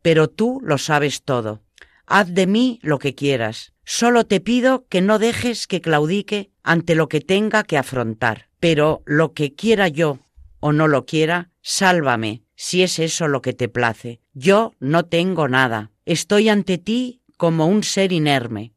[0.01, 1.61] Pero tú lo sabes todo.
[2.05, 3.73] Haz de mí lo que quieras.
[3.85, 8.49] Solo te pido que no dejes que claudique ante lo que tenga que afrontar.
[8.59, 10.19] Pero lo que quiera yo
[10.59, 14.21] o no lo quiera, sálvame, si es eso lo que te place.
[14.33, 15.91] Yo no tengo nada.
[16.05, 18.73] Estoy ante ti como un ser inerme.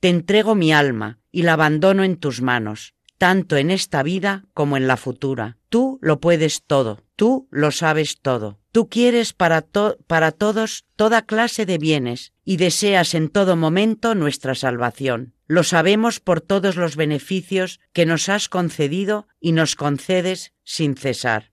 [0.00, 4.76] Te entrego mi alma y la abandono en tus manos tanto en esta vida como
[4.76, 5.58] en la futura.
[5.68, 8.58] Tú lo puedes todo, tú lo sabes todo.
[8.72, 9.66] Tú quieres para,
[10.06, 15.34] para todos toda clase de bienes y deseas en todo momento nuestra salvación.
[15.48, 21.50] Lo sabemos por todos los beneficios que nos has concedido y nos concedes sin cesar.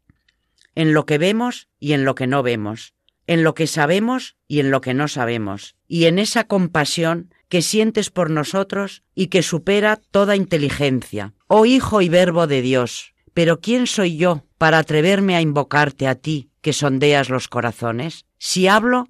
[0.75, 2.93] En lo que vemos y en lo que no vemos,
[3.27, 7.61] en lo que sabemos y en lo que no sabemos, y en esa compasión que
[7.61, 11.33] sientes por nosotros y que supera toda inteligencia.
[11.47, 16.15] Oh Hijo y Verbo de Dios, pero ¿quién soy yo para atreverme a invocarte a
[16.15, 18.25] ti, que sondeas los corazones?
[18.39, 19.07] Si hablo,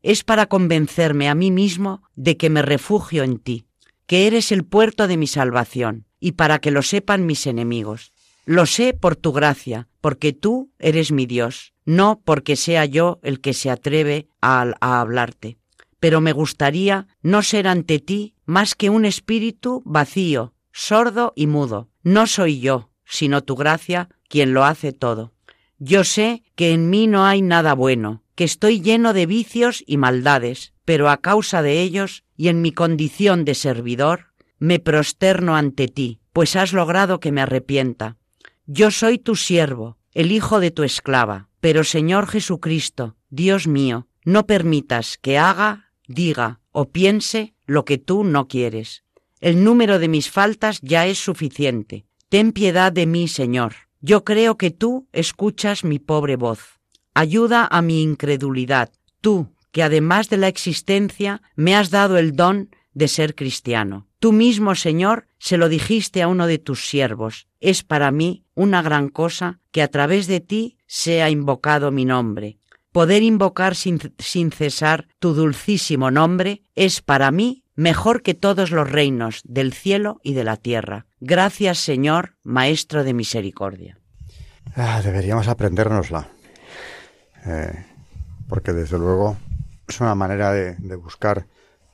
[0.00, 3.66] es para convencerme a mí mismo de que me refugio en ti,
[4.06, 8.14] que eres el puerto de mi salvación, y para que lo sepan mis enemigos.
[8.46, 13.42] Lo sé por tu gracia, porque tú eres mi Dios, no porque sea yo el
[13.42, 15.58] que se atreve a, a hablarte
[16.02, 21.90] pero me gustaría no ser ante ti más que un espíritu vacío, sordo y mudo.
[22.02, 25.32] No soy yo, sino tu gracia, quien lo hace todo.
[25.78, 29.96] Yo sé que en mí no hay nada bueno, que estoy lleno de vicios y
[29.96, 35.86] maldades, pero a causa de ellos y en mi condición de servidor, me prosterno ante
[35.86, 38.16] ti, pues has logrado que me arrepienta.
[38.66, 44.46] Yo soy tu siervo, el hijo de tu esclava, pero Señor Jesucristo, Dios mío, no
[44.46, 49.04] permitas que haga, diga o piense lo que tú no quieres.
[49.40, 52.06] El número de mis faltas ya es suficiente.
[52.28, 53.74] Ten piedad de mí, Señor.
[54.00, 56.80] Yo creo que tú escuchas mi pobre voz.
[57.14, 58.90] Ayuda a mi incredulidad,
[59.20, 64.06] tú, que además de la existencia me has dado el don de ser cristiano.
[64.18, 67.48] Tú mismo, Señor, se lo dijiste a uno de tus siervos.
[67.60, 72.58] Es para mí una gran cosa que a través de ti sea invocado mi nombre.
[72.92, 73.98] Poder invocar sin,
[74.52, 80.34] cesar tu dulcísimo nombre es para mí mejor que todos los reinos del cielo y
[80.34, 81.06] de la tierra.
[81.18, 83.98] Gracias, Señor, Maestro de misericordia.
[84.76, 86.28] Ah, deberíamos aprendérnosla.
[87.46, 87.86] Eh,
[88.46, 89.38] porque desde luego
[89.88, 91.46] es una manera de, buscar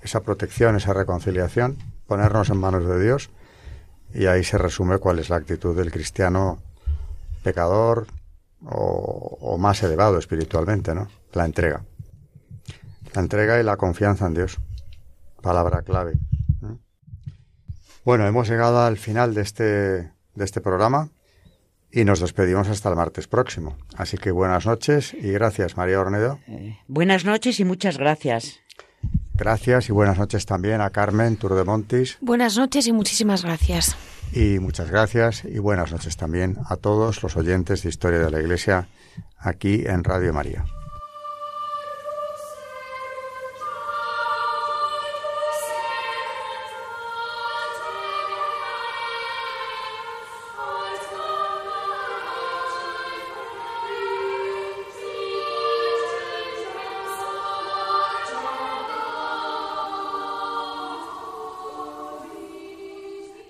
[0.03, 1.79] esa protección, esa reconciliación,
[2.09, 3.31] ponernos en manos de Dios
[4.13, 6.61] y ahí se resume cuál es la actitud del cristiano
[7.45, 8.09] pecador
[8.65, 11.09] o, más elevado espiritualmente, ¿no?
[11.33, 11.83] La entrega.
[13.15, 14.59] La entrega y la confianza en Dios.
[15.43, 16.15] Palabra clave.
[18.05, 21.11] Bueno, hemos llegado al final de este, de este programa
[21.91, 23.77] y nos despedimos hasta el martes próximo.
[23.97, 26.39] Así que buenas noches y gracias, María Ornedo.
[26.47, 28.61] Eh, buenas noches y muchas gracias.
[29.39, 32.19] Gracias y buenas noches también a Carmen Turdemontis.
[32.21, 33.97] Buenas noches y muchísimas gracias.
[34.33, 38.41] Y muchas gracias y buenas noches también a todos los oyentes de Historia de la
[38.41, 38.89] Iglesia
[39.39, 40.65] aquí en Radio María.